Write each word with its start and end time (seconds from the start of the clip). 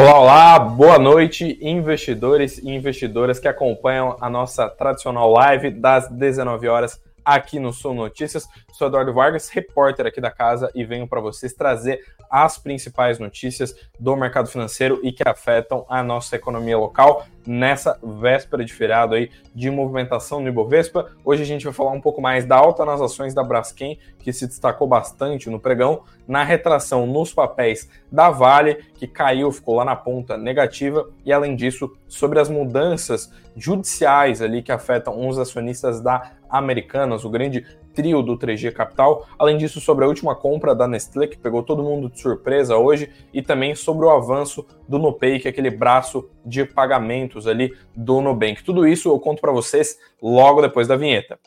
Olá, 0.00 0.18
olá, 0.18 0.58
boa 0.58 0.98
noite, 0.98 1.58
investidores 1.60 2.56
e 2.56 2.70
investidoras 2.70 3.38
que 3.38 3.46
acompanham 3.46 4.16
a 4.18 4.30
nossa 4.30 4.66
tradicional 4.66 5.30
live 5.30 5.70
das 5.72 6.08
19 6.08 6.66
horas 6.68 6.98
aqui 7.34 7.60
no 7.60 7.72
Sul 7.72 7.94
Notícias. 7.94 8.48
Sou 8.72 8.88
Eduardo 8.88 9.14
Vargas, 9.14 9.48
repórter 9.50 10.04
aqui 10.04 10.20
da 10.20 10.32
casa 10.32 10.68
e 10.74 10.84
venho 10.84 11.06
para 11.06 11.20
vocês 11.20 11.52
trazer 11.52 12.00
as 12.28 12.58
principais 12.58 13.20
notícias 13.20 13.74
do 13.98 14.16
mercado 14.16 14.48
financeiro 14.48 15.00
e 15.02 15.12
que 15.12 15.22
afetam 15.26 15.86
a 15.88 16.02
nossa 16.02 16.34
economia 16.34 16.76
local 16.76 17.24
nessa 17.46 17.98
véspera 18.02 18.64
de 18.64 18.72
feriado 18.72 19.14
aí 19.14 19.30
de 19.54 19.70
movimentação 19.70 20.40
no 20.40 20.48
Ibovespa. 20.48 21.10
Hoje 21.24 21.42
a 21.42 21.46
gente 21.46 21.64
vai 21.64 21.72
falar 21.72 21.92
um 21.92 22.00
pouco 22.00 22.20
mais 22.20 22.44
da 22.44 22.56
alta 22.56 22.84
nas 22.84 23.00
ações 23.00 23.32
da 23.32 23.42
Braskem, 23.42 23.98
que 24.18 24.32
se 24.32 24.46
destacou 24.46 24.86
bastante 24.86 25.48
no 25.48 25.58
pregão, 25.58 26.02
na 26.26 26.44
retração 26.44 27.06
nos 27.06 27.32
papéis 27.32 27.88
da 28.10 28.30
Vale, 28.30 28.76
que 28.94 29.06
caiu, 29.06 29.50
ficou 29.50 29.76
lá 29.76 29.84
na 29.84 29.96
ponta 29.96 30.36
negativa, 30.36 31.08
e 31.24 31.32
além 31.32 31.56
disso, 31.56 31.90
sobre 32.06 32.38
as 32.38 32.48
mudanças 32.48 33.32
judiciais 33.56 34.40
ali 34.40 34.62
que 34.62 34.70
afetam 34.70 35.28
os 35.28 35.38
acionistas 35.38 36.00
da 36.00 36.32
Americanas, 36.50 37.24
o 37.24 37.30
grande 37.30 37.64
trio 37.94 38.22
do 38.22 38.38
3G 38.38 38.72
Capital. 38.72 39.26
Além 39.38 39.56
disso, 39.56 39.80
sobre 39.80 40.04
a 40.04 40.08
última 40.08 40.34
compra 40.34 40.74
da 40.74 40.86
Nestlé, 40.86 41.26
que 41.26 41.38
pegou 41.38 41.62
todo 41.62 41.82
mundo 41.82 42.10
de 42.10 42.20
surpresa 42.20 42.76
hoje, 42.76 43.10
e 43.32 43.42
também 43.42 43.74
sobre 43.74 44.06
o 44.06 44.10
avanço 44.10 44.66
do 44.88 44.98
Nupay, 44.98 45.38
que 45.38 45.48
é 45.48 45.50
aquele 45.50 45.70
braço 45.70 46.28
de 46.44 46.64
pagamentos 46.64 47.46
ali 47.46 47.74
do 47.94 48.20
Nubank. 48.20 48.62
Tudo 48.64 48.86
isso 48.86 49.08
eu 49.08 49.18
conto 49.18 49.40
para 49.40 49.52
vocês 49.52 49.98
logo 50.22 50.62
depois 50.62 50.86
da 50.88 50.96
vinheta. 50.96 51.38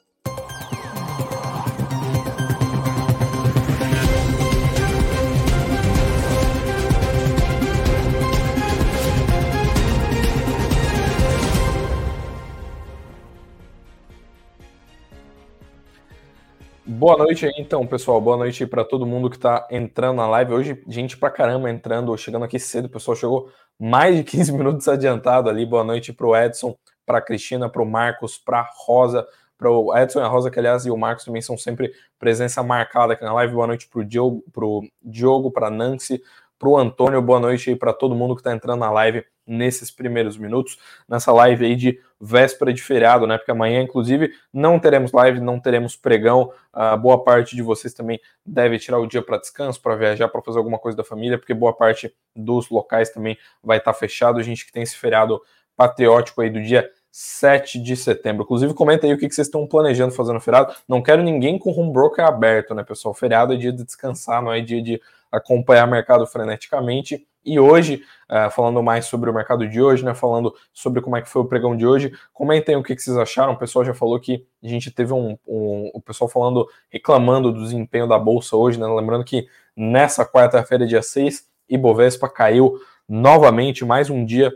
Boa 17.03 17.17
noite 17.17 17.45
aí, 17.45 17.51
então, 17.57 17.85
pessoal. 17.85 18.21
Boa 18.21 18.37
noite 18.37 18.65
para 18.65 18.85
todo 18.85 19.05
mundo 19.05 19.29
que 19.29 19.35
está 19.35 19.67
entrando 19.69 20.15
na 20.15 20.25
live. 20.25 20.53
Hoje, 20.53 20.81
gente 20.87 21.17
pra 21.17 21.29
caramba 21.29 21.69
entrando, 21.69 22.17
chegando 22.17 22.45
aqui 22.45 22.57
cedo. 22.57 22.85
O 22.85 22.89
pessoal 22.89 23.13
chegou 23.17 23.51
mais 23.77 24.15
de 24.15 24.23
15 24.31 24.53
minutos 24.53 24.87
adiantado 24.87 25.49
ali. 25.49 25.65
Boa 25.65 25.83
noite 25.83 26.13
para 26.13 26.25
o 26.25 26.33
Edson, 26.33 26.77
para 27.05 27.17
a 27.17 27.21
Cristina, 27.21 27.69
para 27.69 27.81
o 27.81 27.85
Marcos, 27.85 28.37
para 28.37 28.61
a 28.61 28.69
Rosa, 28.85 29.27
para 29.57 29.69
o 29.69 29.93
Edson 29.97 30.21
e 30.21 30.23
a 30.23 30.27
Rosa, 30.27 30.49
que 30.49 30.57
aliás 30.57 30.85
e 30.85 30.91
o 30.91 30.95
Marcos 30.95 31.25
também 31.25 31.41
são 31.41 31.57
sempre 31.57 31.91
presença 32.17 32.63
marcada 32.63 33.11
aqui 33.11 33.23
na 33.25 33.33
live. 33.33 33.53
Boa 33.53 33.67
noite 33.67 33.89
para 33.89 33.99
o 33.99 34.05
Diogo, 34.05 35.51
para 35.51 35.51
para 35.51 35.69
Nancy, 35.69 36.23
para 36.57 36.69
o 36.69 36.77
Antônio. 36.77 37.21
Boa 37.21 37.41
noite 37.41 37.69
aí 37.69 37.75
para 37.75 37.91
todo 37.91 38.15
mundo 38.15 38.33
que 38.33 38.39
está 38.39 38.53
entrando 38.53 38.79
na 38.79 38.89
live 38.89 39.25
nesses 39.45 39.91
primeiros 39.91 40.37
minutos, 40.37 40.77
nessa 41.07 41.31
live 41.31 41.65
aí 41.65 41.75
de 41.75 41.99
véspera 42.19 42.73
de 42.73 42.81
feriado, 42.81 43.27
né? 43.27 43.37
Porque 43.37 43.51
amanhã, 43.51 43.81
inclusive, 43.81 44.31
não 44.51 44.79
teremos 44.79 45.11
live, 45.11 45.39
não 45.39 45.59
teremos 45.59 45.95
pregão. 45.95 46.51
Uh, 46.73 46.97
boa 46.97 47.23
parte 47.23 47.55
de 47.55 47.61
vocês 47.61 47.93
também 47.93 48.19
deve 48.45 48.79
tirar 48.79 48.99
o 48.99 49.07
dia 49.07 49.21
para 49.21 49.37
descanso, 49.37 49.81
para 49.81 49.95
viajar, 49.95 50.27
para 50.29 50.41
fazer 50.41 50.57
alguma 50.57 50.79
coisa 50.79 50.97
da 50.97 51.03
família, 51.03 51.37
porque 51.37 51.53
boa 51.53 51.73
parte 51.73 52.13
dos 52.35 52.69
locais 52.69 53.09
também 53.09 53.37
vai 53.61 53.77
estar 53.77 53.93
tá 53.93 53.99
fechado. 53.99 54.39
A 54.39 54.43
gente 54.43 54.65
que 54.65 54.71
tem 54.71 54.83
esse 54.83 54.95
feriado 54.95 55.41
patriótico 55.75 56.41
aí 56.41 56.49
do 56.49 56.61
dia 56.61 56.89
7 57.11 57.79
de 57.79 57.95
setembro. 57.95 58.43
Inclusive, 58.43 58.73
comenta 58.73 59.05
aí 59.05 59.13
o 59.13 59.17
que 59.17 59.29
vocês 59.29 59.47
estão 59.47 59.67
planejando 59.67 60.13
fazer 60.13 60.33
no 60.33 60.41
feriado. 60.41 60.73
Não 60.87 61.01
quero 61.01 61.21
ninguém 61.21 61.59
com 61.59 61.69
home 61.71 61.93
broker 61.93 62.25
aberto, 62.25 62.73
né, 62.73 62.83
pessoal? 62.83 63.13
feriado 63.13 63.53
é 63.53 63.55
dia 63.55 63.71
de 63.71 63.83
descansar, 63.83 64.41
não 64.41 64.51
é 64.51 64.61
dia 64.61 64.81
de 64.81 64.99
acompanhar 65.31 65.87
o 65.87 65.91
mercado 65.91 66.25
freneticamente. 66.25 67.27
E 67.45 67.59
hoje, 67.59 68.03
uh, 68.29 68.49
falando 68.51 68.81
mais 68.81 69.05
sobre 69.05 69.29
o 69.29 69.33
mercado 69.33 69.67
de 69.67 69.81
hoje, 69.81 70.03
né, 70.03 70.13
falando 70.13 70.53
sobre 70.71 71.01
como 71.01 71.17
é 71.17 71.21
que 71.21 71.29
foi 71.29 71.41
o 71.41 71.45
pregão 71.45 71.75
de 71.75 71.85
hoje, 71.85 72.13
comentem 72.33 72.75
o 72.75 72.83
que, 72.83 72.95
que 72.95 73.01
vocês 73.01 73.17
acharam. 73.17 73.53
O 73.53 73.57
pessoal 73.57 73.83
já 73.83 73.93
falou 73.93 74.19
que 74.19 74.45
a 74.63 74.67
gente 74.67 74.89
teve 74.91 75.13
um, 75.13 75.37
um, 75.47 75.91
o 75.93 76.01
pessoal 76.01 76.29
falando, 76.29 76.67
reclamando 76.89 77.51
do 77.51 77.61
desempenho 77.61 78.07
da 78.07 78.17
bolsa 78.17 78.55
hoje, 78.55 78.79
né? 78.79 78.87
Lembrando 78.87 79.25
que 79.25 79.47
nessa 79.75 80.25
quarta-feira, 80.25 80.87
dia 80.87 81.01
6, 81.01 81.47
Ibovespa 81.69 82.29
caiu 82.29 82.79
novamente, 83.07 83.83
mais 83.83 84.09
um 84.09 84.23
dia 84.23 84.55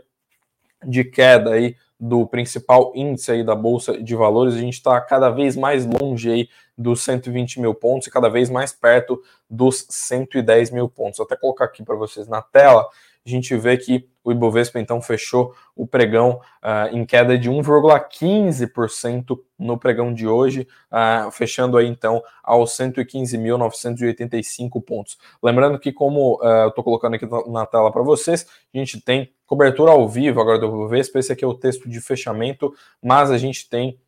de 0.84 1.04
queda 1.04 1.52
aí 1.52 1.76
do 1.98 2.26
principal 2.26 2.92
índice 2.94 3.32
aí 3.32 3.44
da 3.44 3.54
Bolsa 3.54 4.00
de 4.00 4.14
Valores, 4.14 4.54
a 4.54 4.58
gente 4.58 4.74
está 4.74 5.00
cada 5.00 5.30
vez 5.30 5.56
mais 5.56 5.84
longe 5.84 6.30
aí 6.30 6.48
dos 6.76 7.02
120 7.02 7.60
mil 7.60 7.74
pontos 7.74 8.06
e 8.06 8.10
cada 8.10 8.28
vez 8.28 8.48
mais 8.48 8.72
perto 8.72 9.20
dos 9.50 9.84
110 9.88 10.70
mil 10.70 10.88
pontos. 10.88 11.18
Vou 11.18 11.24
até 11.24 11.36
colocar 11.36 11.64
aqui 11.64 11.82
para 11.82 11.96
vocês 11.96 12.28
na 12.28 12.40
tela, 12.40 12.88
a 13.28 13.30
gente 13.30 13.56
vê 13.56 13.76
que 13.76 14.08
o 14.24 14.32
Ibovespa 14.32 14.80
então 14.80 15.02
fechou 15.02 15.54
o 15.74 15.86
pregão 15.86 16.40
uh, 16.62 16.88
em 16.92 17.06
queda 17.06 17.38
de 17.38 17.50
1,15% 17.50 19.38
no 19.58 19.78
pregão 19.78 20.12
de 20.12 20.26
hoje, 20.26 20.68
uh, 20.92 21.30
fechando 21.30 21.76
aí 21.76 21.86
então 21.86 22.20
aos 22.42 22.72
115.985 22.72 24.82
pontos. 24.82 25.16
Lembrando 25.42 25.78
que, 25.78 25.92
como 25.92 26.40
uh, 26.42 26.64
eu 26.64 26.68
estou 26.68 26.84
colocando 26.84 27.14
aqui 27.14 27.26
na 27.50 27.66
tela 27.66 27.92
para 27.92 28.02
vocês, 28.02 28.46
a 28.74 28.78
gente 28.78 29.00
tem 29.00 29.32
cobertura 29.46 29.92
ao 29.92 30.08
vivo 30.08 30.40
agora 30.40 30.58
do 30.58 30.66
Ibovespa, 30.66 31.18
esse 31.18 31.32
aqui 31.32 31.44
é 31.44 31.48
o 31.48 31.54
texto 31.54 31.88
de 31.88 32.00
fechamento, 32.00 32.74
mas 33.02 33.30
a 33.30 33.38
gente 33.38 33.68
tem 33.68 33.98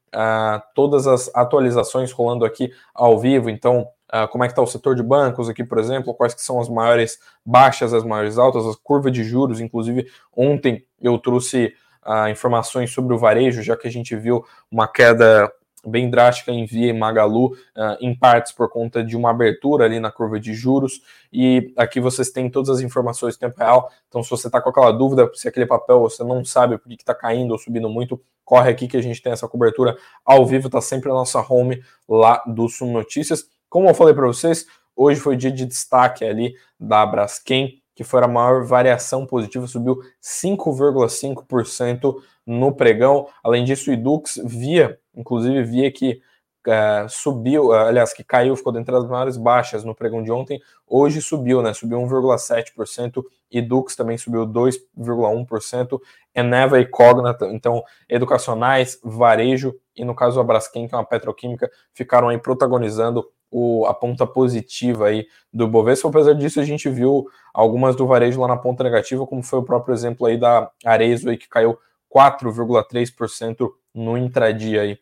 todas 0.75 1.06
as 1.06 1.31
atualizações 1.32 2.10
rolando 2.10 2.44
aqui 2.44 2.72
ao 2.92 3.16
vivo, 3.16 3.48
então 3.48 3.87
Uh, 4.12 4.26
como 4.28 4.43
é 4.43 4.48
que 4.48 4.53
está 4.53 4.62
o 4.62 4.66
setor 4.66 4.97
de 4.97 5.03
bancos 5.03 5.48
aqui, 5.48 5.62
por 5.62 5.78
exemplo, 5.78 6.12
quais 6.15 6.34
que 6.34 6.43
são 6.43 6.59
as 6.59 6.69
maiores 6.69 7.19
baixas, 7.47 7.94
as 7.94 8.03
maiores 8.03 8.38
altas, 8.38 8.66
as 8.66 8.75
curvas 8.75 9.12
de 9.12 9.22
juros, 9.22 9.60
inclusive 9.60 10.10
ontem 10.37 10.84
eu 11.00 11.16
trouxe 11.16 11.72
uh, 12.04 12.28
informações 12.28 12.91
sobre 12.91 13.15
o 13.15 13.19
varejo, 13.19 13.62
já 13.62 13.76
que 13.76 13.87
a 13.87 13.91
gente 13.91 14.16
viu 14.16 14.44
uma 14.70 14.88
queda 14.88 15.50
bem 15.87 16.10
drástica 16.10 16.53
em 16.53 16.66
Via 16.66 16.88
e 16.88 16.93
Magalu, 16.93 17.53
uh, 17.53 17.97
em 18.00 18.15
partes 18.15 18.53
por 18.53 18.69
conta 18.69 19.03
de 19.03 19.16
uma 19.16 19.31
abertura 19.31 19.84
ali 19.84 19.99
na 19.99 20.10
curva 20.10 20.38
de 20.38 20.53
juros, 20.54 21.00
e 21.32 21.72
aqui 21.76 22.00
vocês 22.00 22.31
têm 22.31 22.50
todas 22.50 22.69
as 22.69 22.81
informações 22.81 23.37
em 23.37 23.38
tempo 23.38 23.59
real, 23.59 23.91
então 24.09 24.22
se 24.22 24.31
você 24.31 24.49
está 24.49 24.60
com 24.60 24.70
aquela 24.70 24.91
dúvida, 24.91 25.31
se 25.34 25.49
aquele 25.49 25.66
papel 25.66 26.00
você 26.00 26.22
não 26.22 26.44
sabe 26.44 26.76
por 26.78 26.88
que 26.88 26.97
está 26.97 27.15
caindo 27.15 27.53
ou 27.53 27.59
subindo 27.59 27.88
muito, 27.88 28.20
corre 28.44 28.70
aqui 28.70 28.88
que 28.88 28.97
a 28.97 29.03
gente 29.03 29.22
tem 29.22 29.32
essa 29.32 29.49
cobertura 29.49 29.97
ao 30.25 30.44
vivo, 30.44 30.66
está 30.66 30.81
sempre 30.81 31.09
na 31.09 31.15
nossa 31.15 31.41
home 31.41 31.82
lá 32.09 32.43
do 32.47 32.69
Sum 32.69 32.93
Notícias, 32.93 33.49
como 33.70 33.88
eu 33.88 33.94
falei 33.94 34.12
para 34.12 34.26
vocês, 34.26 34.66
hoje 34.94 35.19
foi 35.20 35.36
dia 35.36 35.50
de 35.50 35.64
destaque 35.64 36.25
ali 36.25 36.54
da 36.78 37.06
Braskem, 37.06 37.81
que 37.94 38.04
foi 38.04 38.22
a 38.22 38.28
maior 38.28 38.64
variação 38.64 39.25
positiva, 39.25 39.66
subiu 39.66 39.98
5,5% 40.22 42.16
no 42.47 42.75
pregão. 42.75 43.28
Além 43.42 43.64
disso, 43.64 43.91
o 43.91 43.92
Edux 43.92 44.41
via, 44.44 44.98
inclusive 45.14 45.62
via 45.62 45.91
que 45.92 46.20
uh, 46.69 47.09
subiu, 47.09 47.69
uh, 47.69 47.72
aliás, 47.72 48.12
que 48.12 48.25
caiu, 48.25 48.56
ficou 48.56 48.72
dentre 48.72 48.94
as 48.94 49.06
maiores 49.06 49.37
baixas 49.37 49.84
no 49.84 49.94
pregão 49.94 50.22
de 50.22 50.31
ontem, 50.31 50.60
hoje 50.87 51.22
subiu, 51.22 51.62
né? 51.62 51.72
Subiu 51.72 51.98
1,7%, 51.98 53.22
Edux 53.50 53.97
também 53.97 54.19
subiu 54.19 54.47
2,1%, 54.47 56.00
Eneva 56.34 56.81
e 56.81 56.87
Cognata, 56.87 57.47
então 57.47 57.82
educacionais, 58.09 58.99
varejo 59.03 59.75
e 59.97 60.04
no 60.04 60.15
caso 60.15 60.41
a 60.41 60.44
Braskem, 60.44 60.87
que 60.88 60.94
é 60.94 60.99
uma 60.99 61.04
petroquímica, 61.04 61.70
ficaram 61.93 62.28
aí 62.28 62.38
protagonizando 62.38 63.28
o, 63.50 63.84
a 63.87 63.93
ponta 63.93 64.26
positiva 64.26 65.09
aí 65.09 65.26
do 65.53 65.66
Bovespa. 65.66 66.09
Apesar 66.09 66.34
disso, 66.34 66.60
a 66.60 66.65
gente 66.65 66.88
viu 66.88 67.26
algumas 67.53 67.97
do 67.97 68.06
varejo 68.06 68.41
lá 68.41 68.49
na 68.49 68.56
ponta 68.56 68.84
negativa, 68.84 69.26
como 69.26 69.43
foi 69.43 69.59
o 69.59 69.65
próprio 69.65 69.93
exemplo 69.93 70.26
aí 70.26 70.38
da 70.38 70.70
Arezo 70.84 71.28
aí, 71.28 71.37
que 71.37 71.49
caiu 71.49 71.76
4,3% 72.15 73.69
no 73.94 74.16
intradia 74.16 74.82
aí. 74.82 74.99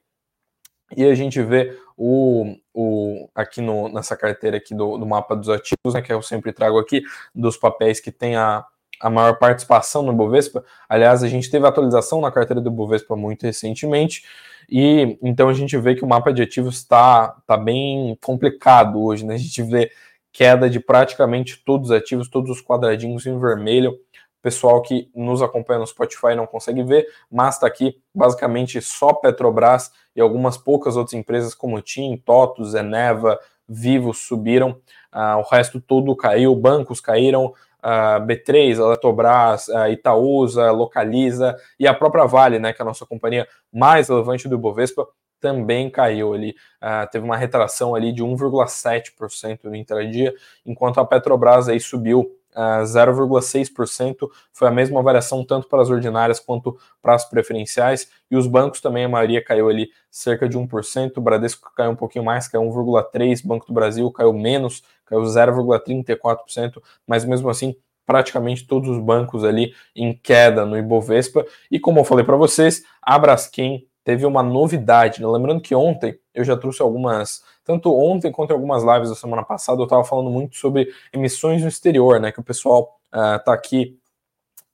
E 0.96 1.04
a 1.04 1.14
gente 1.14 1.42
vê 1.42 1.76
o, 1.96 2.56
o 2.72 3.28
aqui 3.34 3.60
no, 3.60 3.88
nessa 3.88 4.16
carteira 4.16 4.56
aqui 4.56 4.74
do, 4.74 4.96
do 4.96 5.06
mapa 5.06 5.36
dos 5.36 5.48
ativos, 5.48 5.94
né, 5.94 6.00
que 6.00 6.12
eu 6.12 6.22
sempre 6.22 6.52
trago 6.52 6.78
aqui, 6.78 7.02
dos 7.34 7.56
papéis 7.56 8.00
que 8.00 8.10
tem 8.10 8.36
a, 8.36 8.64
a 9.00 9.10
maior 9.10 9.38
participação 9.38 10.02
no 10.02 10.12
Bovespa. 10.12 10.64
Aliás, 10.88 11.22
a 11.22 11.28
gente 11.28 11.50
teve 11.50 11.66
atualização 11.66 12.20
na 12.20 12.30
carteira 12.30 12.60
do 12.60 12.70
Bovespa 12.70 13.14
muito 13.16 13.44
recentemente, 13.44 14.24
e 14.70 15.18
então 15.22 15.48
a 15.48 15.52
gente 15.52 15.76
vê 15.78 15.94
que 15.94 16.04
o 16.04 16.08
mapa 16.08 16.32
de 16.32 16.42
ativos 16.42 16.76
está 16.76 17.28
tá 17.46 17.56
bem 17.56 18.16
complicado 18.22 19.02
hoje, 19.02 19.24
né? 19.24 19.34
A 19.34 19.38
gente 19.38 19.62
vê 19.62 19.90
queda 20.32 20.68
de 20.68 20.78
praticamente 20.78 21.62
todos 21.64 21.90
os 21.90 21.96
ativos, 21.96 22.28
todos 22.28 22.50
os 22.50 22.62
quadradinhos 22.62 23.26
em 23.26 23.38
vermelho. 23.38 23.98
Pessoal 24.42 24.80
que 24.82 25.10
nos 25.14 25.42
acompanha 25.42 25.80
no 25.80 25.86
Spotify 25.86 26.34
não 26.34 26.46
consegue 26.46 26.82
ver, 26.82 27.06
mas 27.30 27.54
está 27.54 27.66
aqui 27.66 28.00
basicamente 28.14 28.80
só 28.80 29.12
Petrobras 29.12 29.90
e 30.14 30.20
algumas 30.20 30.56
poucas 30.56 30.96
outras 30.96 31.14
empresas 31.14 31.54
como 31.54 31.80
TIM, 31.80 32.16
TOTUS, 32.16 32.74
Eneva, 32.74 33.38
Vivo 33.68 34.14
subiram, 34.14 34.80
uh, 35.12 35.38
o 35.38 35.42
resto 35.42 35.80
todo 35.80 36.16
caiu, 36.16 36.54
bancos 36.56 37.00
caíram, 37.00 37.52
a 37.82 38.18
B3, 38.18 38.80
a 38.80 38.86
Eletrobras, 38.86 39.68
a 39.68 39.90
Itaúsa, 39.90 40.70
Localiza 40.70 41.56
e 41.78 41.86
a 41.86 41.94
própria 41.94 42.24
Vale, 42.24 42.58
né, 42.58 42.72
que 42.72 42.80
é 42.80 42.84
a 42.84 42.86
nossa 42.86 43.06
companhia 43.06 43.46
mais 43.72 44.08
relevante 44.08 44.48
do 44.48 44.54
Ibovespa, 44.54 45.06
também 45.40 45.88
caiu 45.88 46.34
ali, 46.34 46.50
uh, 46.82 47.08
teve 47.10 47.24
uma 47.24 47.36
retração 47.36 47.94
ali 47.94 48.12
de 48.12 48.24
1,7% 48.24 49.64
no 49.64 49.76
intradia, 49.76 50.34
enquanto 50.66 50.98
a 50.98 51.04
Petrobras 51.04 51.68
aí 51.68 51.78
subiu 51.78 52.37
uh, 52.58 52.82
0,6%. 52.82 54.28
Foi 54.52 54.66
a 54.66 54.70
mesma 54.70 55.00
variação 55.00 55.44
tanto 55.44 55.68
para 55.68 55.80
as 55.80 55.88
ordinárias 55.88 56.40
quanto 56.40 56.76
para 57.00 57.14
as 57.14 57.24
preferenciais. 57.24 58.10
E 58.28 58.36
os 58.36 58.48
bancos 58.48 58.80
também, 58.80 59.04
a 59.04 59.08
maioria 59.08 59.42
caiu 59.42 59.68
ali 59.68 59.90
cerca 60.10 60.48
de 60.48 60.58
1%. 60.58 61.16
O 61.16 61.20
Bradesco 61.20 61.72
caiu 61.74 61.92
um 61.92 61.96
pouquinho 61.96 62.24
mais, 62.24 62.48
caiu 62.48 62.62
1,3%. 62.64 63.46
Banco 63.46 63.66
do 63.66 63.72
Brasil 63.72 64.10
caiu 64.10 64.32
menos, 64.32 64.82
caiu 65.06 65.22
0,34%. 65.22 66.82
Mas 67.06 67.24
mesmo 67.24 67.48
assim, 67.48 67.76
praticamente 68.04 68.66
todos 68.66 68.88
os 68.88 68.98
bancos 68.98 69.44
ali 69.44 69.72
em 69.94 70.12
queda 70.12 70.66
no 70.66 70.76
Ibovespa. 70.76 71.46
E 71.70 71.78
como 71.78 72.00
eu 72.00 72.04
falei 72.04 72.24
para 72.24 72.36
vocês, 72.36 72.82
a 73.00 73.18
Braskem 73.18 73.86
teve 74.02 74.24
uma 74.24 74.42
novidade. 74.42 75.20
Né? 75.20 75.28
Lembrando 75.28 75.60
que 75.60 75.74
ontem 75.74 76.18
eu 76.38 76.44
já 76.44 76.56
trouxe 76.56 76.80
algumas, 76.80 77.42
tanto 77.64 77.92
ontem 77.92 78.30
quanto 78.30 78.52
algumas 78.52 78.84
lives 78.84 79.08
da 79.08 79.16
semana 79.16 79.42
passada, 79.42 79.80
eu 79.80 79.84
estava 79.84 80.04
falando 80.04 80.30
muito 80.30 80.56
sobre 80.56 80.88
emissões 81.12 81.62
no 81.62 81.68
exterior, 81.68 82.20
né? 82.20 82.30
Que 82.30 82.38
o 82.38 82.44
pessoal 82.44 83.00
está 83.12 83.50
uh, 83.50 83.54
aqui 83.54 83.98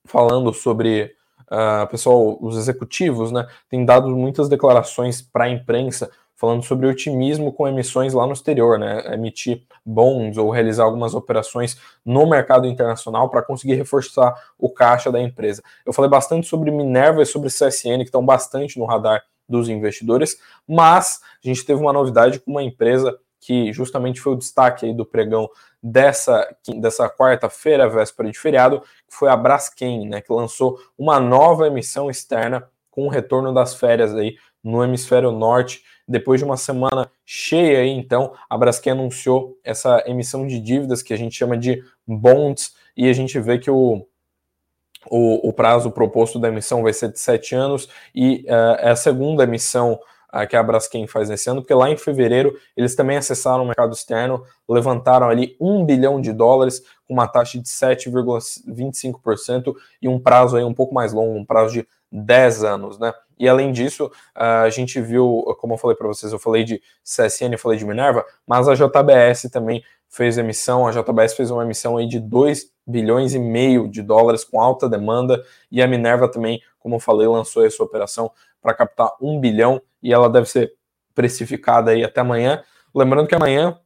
falando 0.04 0.52
sobre. 0.52 1.14
Uh, 1.44 1.86
pessoal, 1.88 2.38
os 2.40 2.56
executivos, 2.56 3.30
né, 3.30 3.46
têm 3.68 3.84
dado 3.84 4.08
muitas 4.08 4.48
declarações 4.48 5.20
para 5.20 5.44
a 5.44 5.48
imprensa 5.48 6.10
falando 6.34 6.64
sobre 6.64 6.86
otimismo 6.86 7.52
com 7.52 7.68
emissões 7.68 8.12
lá 8.12 8.26
no 8.26 8.32
exterior, 8.32 8.78
né? 8.78 9.14
Emitir 9.14 9.62
bonds 9.84 10.36
ou 10.36 10.50
realizar 10.50 10.84
algumas 10.84 11.14
operações 11.14 11.78
no 12.04 12.26
mercado 12.26 12.66
internacional 12.66 13.30
para 13.30 13.42
conseguir 13.42 13.74
reforçar 13.74 14.34
o 14.58 14.68
caixa 14.68 15.10
da 15.10 15.20
empresa. 15.20 15.62
Eu 15.86 15.92
falei 15.92 16.10
bastante 16.10 16.46
sobre 16.46 16.70
Minerva 16.70 17.22
e 17.22 17.26
sobre 17.26 17.48
CSN, 17.48 17.98
que 17.98 18.04
estão 18.04 18.24
bastante 18.24 18.78
no 18.78 18.84
radar 18.84 19.22
dos 19.48 19.68
investidores, 19.68 20.38
mas 20.66 21.20
a 21.44 21.48
gente 21.48 21.64
teve 21.64 21.80
uma 21.80 21.92
novidade 21.92 22.40
com 22.40 22.50
uma 22.50 22.62
empresa 22.62 23.18
que 23.40 23.72
justamente 23.72 24.20
foi 24.20 24.32
o 24.32 24.38
destaque 24.38 24.86
aí 24.86 24.94
do 24.94 25.04
pregão 25.04 25.48
dessa, 25.82 26.48
dessa 26.80 27.10
quarta-feira, 27.10 27.88
véspera 27.88 28.30
de 28.30 28.38
feriado, 28.38 28.80
que 28.80 29.14
foi 29.14 29.28
a 29.28 29.36
Braskem, 29.36 30.08
né, 30.08 30.22
que 30.22 30.32
lançou 30.32 30.78
uma 30.96 31.20
nova 31.20 31.66
emissão 31.66 32.10
externa 32.10 32.66
com 32.90 33.06
o 33.06 33.10
retorno 33.10 33.52
das 33.52 33.74
férias 33.74 34.14
aí 34.14 34.36
no 34.62 34.82
hemisfério 34.82 35.30
norte. 35.30 35.84
Depois 36.08 36.40
de 36.40 36.44
uma 36.44 36.56
semana 36.56 37.10
cheia 37.24 37.80
aí, 37.80 37.90
então, 37.90 38.32
a 38.48 38.56
Braskem 38.56 38.92
anunciou 38.92 39.58
essa 39.62 40.02
emissão 40.06 40.46
de 40.46 40.58
dívidas 40.58 41.02
que 41.02 41.12
a 41.12 41.16
gente 41.18 41.36
chama 41.36 41.56
de 41.56 41.84
bonds, 42.06 42.74
e 42.96 43.08
a 43.08 43.12
gente 43.12 43.38
vê 43.40 43.58
que 43.58 43.70
o, 43.70 44.06
o, 45.10 45.48
o 45.48 45.52
prazo 45.52 45.90
proposto 45.90 46.38
da 46.38 46.48
emissão 46.48 46.82
vai 46.82 46.92
ser 46.92 47.10
de 47.10 47.18
sete 47.18 47.54
anos, 47.54 47.88
e 48.14 48.44
uh, 48.48 48.76
é 48.78 48.90
a 48.90 48.96
segunda 48.96 49.44
emissão 49.44 49.98
uh, 50.32 50.46
que 50.48 50.56
a 50.56 50.62
Braskem 50.62 51.06
faz 51.06 51.28
nesse 51.28 51.48
ano, 51.48 51.62
porque 51.62 51.74
lá 51.74 51.90
em 51.90 51.96
fevereiro 51.96 52.54
eles 52.76 52.94
também 52.94 53.16
acessaram 53.16 53.64
o 53.64 53.66
mercado 53.66 53.92
externo, 53.92 54.44
levantaram 54.68 55.28
ali 55.28 55.56
um 55.60 55.84
bilhão 55.84 56.20
de 56.20 56.32
dólares, 56.32 56.82
com 57.06 57.14
uma 57.14 57.28
taxa 57.28 57.58
de 57.58 57.68
7,25% 57.68 59.74
e 60.00 60.08
um 60.08 60.18
prazo 60.18 60.56
aí 60.56 60.64
um 60.64 60.74
pouco 60.74 60.94
mais 60.94 61.12
longo, 61.12 61.38
um 61.38 61.44
prazo 61.44 61.74
de 61.74 61.86
10 62.10 62.64
anos, 62.64 62.98
né? 62.98 63.12
E 63.38 63.48
além 63.48 63.72
disso, 63.72 64.10
a 64.34 64.68
gente 64.70 65.00
viu, 65.00 65.42
como 65.58 65.74
eu 65.74 65.78
falei 65.78 65.96
para 65.96 66.06
vocês, 66.06 66.32
eu 66.32 66.38
falei 66.38 66.62
de 66.62 66.80
CSN, 67.02 67.52
eu 67.52 67.58
falei 67.58 67.76
de 67.76 67.84
Minerva, 67.84 68.24
mas 68.46 68.68
a 68.68 68.74
JBS 68.74 69.50
também 69.50 69.82
fez 70.14 70.38
emissão, 70.38 70.86
a 70.86 70.92
JBS 70.92 71.34
fez 71.34 71.50
uma 71.50 71.64
emissão 71.64 71.96
aí 71.96 72.06
de 72.06 72.20
2 72.20 72.72
bilhões 72.86 73.34
e 73.34 73.38
meio 73.38 73.88
de 73.88 74.00
dólares 74.00 74.44
com 74.44 74.60
alta 74.60 74.88
demanda, 74.88 75.42
e 75.72 75.82
a 75.82 75.88
Minerva 75.88 76.30
também, 76.30 76.62
como 76.78 76.94
eu 76.94 77.00
falei, 77.00 77.26
lançou 77.26 77.66
essa 77.66 77.82
operação 77.82 78.30
para 78.62 78.74
captar 78.74 79.10
1 79.20 79.40
bilhão, 79.40 79.82
e 80.00 80.12
ela 80.12 80.30
deve 80.30 80.48
ser 80.48 80.72
precificada 81.14 81.90
aí 81.90 82.04
até 82.04 82.20
amanhã. 82.20 82.62
Lembrando 82.94 83.26
que 83.26 83.34
amanhã 83.34 83.76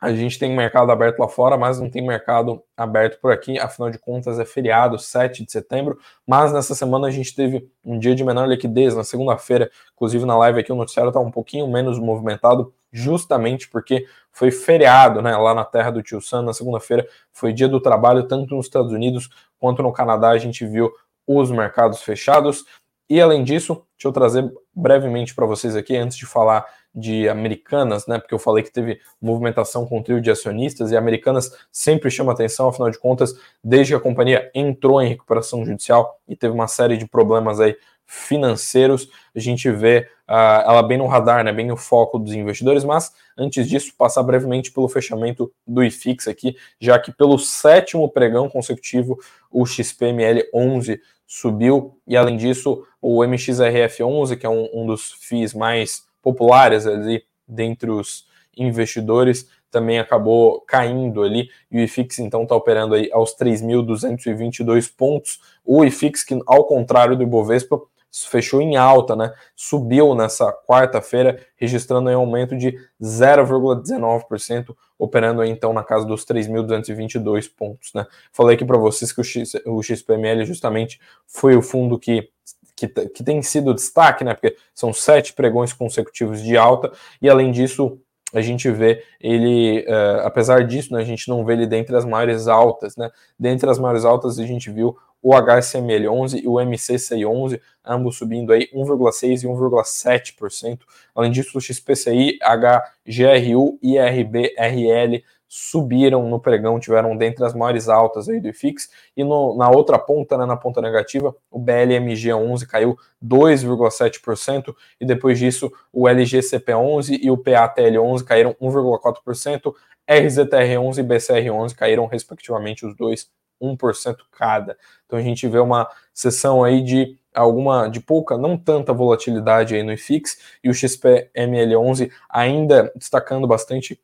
a 0.00 0.12
gente 0.14 0.38
tem 0.38 0.54
mercado 0.54 0.90
aberto 0.90 1.18
lá 1.18 1.28
fora, 1.28 1.56
mas 1.56 1.80
não 1.80 1.90
tem 1.90 2.06
mercado 2.06 2.62
aberto 2.76 3.20
por 3.20 3.32
aqui, 3.32 3.58
afinal 3.58 3.90
de 3.90 3.98
contas 3.98 4.38
é 4.38 4.44
feriado, 4.44 4.98
7 4.98 5.44
de 5.44 5.52
setembro, 5.52 5.98
mas 6.26 6.52
nessa 6.52 6.74
semana 6.74 7.06
a 7.06 7.10
gente 7.10 7.34
teve 7.34 7.68
um 7.84 7.98
dia 7.98 8.14
de 8.14 8.24
menor 8.24 8.46
liquidez, 8.46 8.94
na 8.94 9.04
segunda-feira, 9.04 9.70
inclusive 9.94 10.24
na 10.24 10.36
live 10.38 10.60
aqui 10.60 10.72
o 10.72 10.76
noticiário 10.76 11.08
está 11.08 11.20
um 11.20 11.30
pouquinho 11.30 11.66
menos 11.70 11.98
movimentado, 11.98 12.72
justamente 12.94 13.68
porque 13.68 14.06
foi 14.30 14.52
feriado, 14.52 15.20
né, 15.20 15.36
lá 15.36 15.52
na 15.52 15.64
terra 15.64 15.90
do 15.90 16.02
tio 16.02 16.20
Sam, 16.20 16.42
na 16.42 16.52
segunda-feira 16.52 17.06
foi 17.32 17.52
dia 17.52 17.68
do 17.68 17.80
trabalho, 17.80 18.28
tanto 18.28 18.54
nos 18.54 18.66
Estados 18.66 18.92
Unidos 18.92 19.28
quanto 19.58 19.82
no 19.82 19.92
Canadá, 19.92 20.30
a 20.30 20.38
gente 20.38 20.64
viu 20.64 20.92
os 21.26 21.50
mercados 21.50 22.02
fechados, 22.02 22.64
e 23.08 23.20
além 23.20 23.44
disso, 23.44 23.74
deixa 23.96 24.08
eu 24.08 24.12
trazer 24.12 24.50
brevemente 24.74 25.34
para 25.34 25.44
vocês 25.44 25.76
aqui, 25.76 25.96
antes 25.96 26.16
de 26.16 26.24
falar 26.24 26.64
de 26.94 27.28
Americanas, 27.28 28.06
né? 28.06 28.18
Porque 28.18 28.32
eu 28.32 28.38
falei 28.38 28.62
que 28.62 28.72
teve 28.72 29.00
movimentação 29.20 29.84
com 29.84 29.98
o 29.98 30.02
trio 30.02 30.20
de 30.20 30.30
acionistas 30.30 30.90
e 30.90 30.96
Americanas 30.96 31.50
sempre 31.70 32.10
chama 32.10 32.32
atenção, 32.32 32.68
afinal 32.68 32.88
de 32.88 32.98
contas, 32.98 33.34
desde 33.62 33.92
que 33.92 33.96
a 33.96 34.00
companhia 34.00 34.50
entrou 34.54 35.02
em 35.02 35.08
recuperação 35.08 35.64
judicial 35.66 36.18
e 36.28 36.36
teve 36.36 36.54
uma 36.54 36.68
série 36.68 36.96
de 36.96 37.06
problemas 37.06 37.60
aí 37.60 37.76
financeiros, 38.06 39.08
a 39.34 39.40
gente 39.40 39.70
vê 39.70 40.08
uh, 40.28 40.62
ela 40.64 40.82
bem 40.82 40.98
no 40.98 41.06
radar, 41.06 41.44
né, 41.44 41.52
bem 41.52 41.66
no 41.66 41.76
foco 41.76 42.18
dos 42.18 42.32
investidores, 42.32 42.84
mas 42.84 43.12
antes 43.36 43.68
disso, 43.68 43.94
passar 43.96 44.22
brevemente 44.22 44.70
pelo 44.70 44.88
fechamento 44.88 45.52
do 45.66 45.82
IFIX 45.82 46.28
aqui, 46.28 46.56
já 46.80 46.98
que 46.98 47.12
pelo 47.12 47.38
sétimo 47.38 48.08
pregão 48.08 48.48
consecutivo, 48.48 49.18
o 49.50 49.66
XPML 49.66 50.48
11 50.54 51.00
subiu, 51.26 51.98
e 52.06 52.16
além 52.16 52.36
disso, 52.36 52.86
o 53.00 53.24
MXRF 53.24 54.02
11, 54.02 54.36
que 54.36 54.46
é 54.46 54.50
um, 54.50 54.68
um 54.72 54.86
dos 54.86 55.12
FIIs 55.20 55.54
mais 55.54 56.04
populares 56.22 56.86
ali 56.86 57.24
dentre 57.46 57.90
os 57.90 58.26
investidores 58.56 59.48
também 59.74 59.98
acabou 59.98 60.60
caindo 60.60 61.24
ali 61.24 61.50
e 61.68 61.78
o 61.78 61.80
IFIX 61.80 62.20
então 62.20 62.44
está 62.44 62.54
operando 62.54 62.94
aí 62.94 63.10
aos 63.12 63.36
3.222 63.36 64.88
pontos. 64.96 65.40
O 65.64 65.84
IFIX 65.84 66.22
que 66.22 66.38
ao 66.46 66.64
contrário 66.64 67.16
do 67.16 67.24
Ibovespa 67.24 67.80
fechou 68.22 68.60
em 68.60 68.76
alta, 68.76 69.16
né? 69.16 69.32
Subiu 69.56 70.14
nessa 70.14 70.52
quarta-feira, 70.52 71.44
registrando 71.56 72.10
um 72.10 72.16
aumento 72.16 72.56
de 72.56 72.78
0,19%, 73.02 74.74
operando 74.98 75.44
então 75.44 75.72
na 75.72 75.82
casa 75.82 76.06
dos 76.06 76.24
3.222 76.24 77.50
pontos, 77.54 77.92
né? 77.94 78.06
Falei 78.32 78.54
aqui 78.54 78.64
para 78.64 78.78
vocês 78.78 79.12
que 79.12 79.20
o, 79.20 79.24
X, 79.24 79.54
o 79.66 79.82
XPML 79.82 80.44
justamente 80.44 81.00
foi 81.26 81.56
o 81.56 81.62
fundo 81.62 81.98
que 81.98 82.30
que, 82.76 82.88
que 82.88 83.22
tem 83.22 83.40
sido 83.40 83.72
destaque, 83.72 84.24
né? 84.24 84.34
Porque 84.34 84.56
são 84.74 84.92
sete 84.92 85.32
pregões 85.32 85.72
consecutivos 85.72 86.42
de 86.42 86.56
alta, 86.56 86.92
e 87.22 87.30
além 87.30 87.52
disso, 87.52 88.00
a 88.34 88.40
gente 88.40 88.68
vê 88.70 89.02
ele, 89.20 89.86
uh, 89.88 90.26
apesar 90.26 90.64
disso, 90.66 90.92
né, 90.92 91.00
a 91.00 91.04
gente 91.04 91.28
não 91.28 91.44
vê 91.44 91.52
ele 91.52 91.66
dentre 91.66 91.96
as 91.96 92.04
maiores 92.04 92.48
altas, 92.48 92.96
né? 92.96 93.10
Dentre 93.38 93.70
as 93.70 93.78
maiores 93.78 94.04
altas, 94.04 94.38
a 94.38 94.44
gente 94.44 94.70
viu 94.70 94.96
o 95.22 95.30
HSML11 95.30 96.42
e 96.42 96.46
o 96.46 96.54
MCCI11, 96.54 97.58
ambos 97.82 98.18
subindo 98.18 98.52
aí 98.52 98.68
1,6% 98.74 99.42
e 99.42 99.46
1,7%. 99.46 100.80
Além 101.14 101.30
disso, 101.30 101.56
o 101.56 101.60
XPCI, 101.60 102.38
HGRU 102.42 103.78
e 103.82 103.98
RBRL 103.98 105.22
subiram 105.56 106.28
no 106.28 106.40
pregão, 106.40 106.80
tiveram 106.80 107.16
dentre 107.16 107.44
as 107.44 107.54
maiores 107.54 107.88
altas 107.88 108.28
aí 108.28 108.40
do 108.40 108.48
IFIX, 108.48 108.90
e 109.16 109.22
no, 109.22 109.56
na 109.56 109.70
outra 109.70 109.96
ponta, 110.00 110.36
né, 110.36 110.44
na 110.44 110.56
ponta 110.56 110.82
negativa, 110.82 111.32
o 111.48 111.60
BLMG11 111.60 112.66
caiu 112.66 112.98
2,7%, 113.24 114.74
e 115.00 115.06
depois 115.06 115.38
disso 115.38 115.72
o 115.92 116.08
LGCP11 116.08 117.20
e 117.22 117.30
o 117.30 117.38
PATL11 117.38 118.24
caíram 118.24 118.56
1,4%, 118.60 119.72
RZTR11 120.10 120.98
e 120.98 121.02
BCR11 121.04 121.74
caíram 121.76 122.06
respectivamente 122.06 122.84
os 122.84 122.96
dois 122.96 123.30
1% 123.62 124.16
cada. 124.32 124.76
Então 125.06 125.20
a 125.20 125.22
gente 125.22 125.46
vê 125.46 125.60
uma 125.60 125.88
sessão 126.12 126.64
aí 126.64 126.82
de 126.82 127.16
alguma 127.32 127.86
de 127.86 128.00
pouca, 128.00 128.36
não 128.36 128.58
tanta 128.58 128.92
volatilidade 128.92 129.76
aí 129.76 129.84
no 129.84 129.92
IFIX 129.92 130.36
e 130.64 130.68
o 130.68 130.72
XPML11 130.72 132.10
ainda 132.28 132.92
destacando 132.96 133.46
bastante 133.46 134.00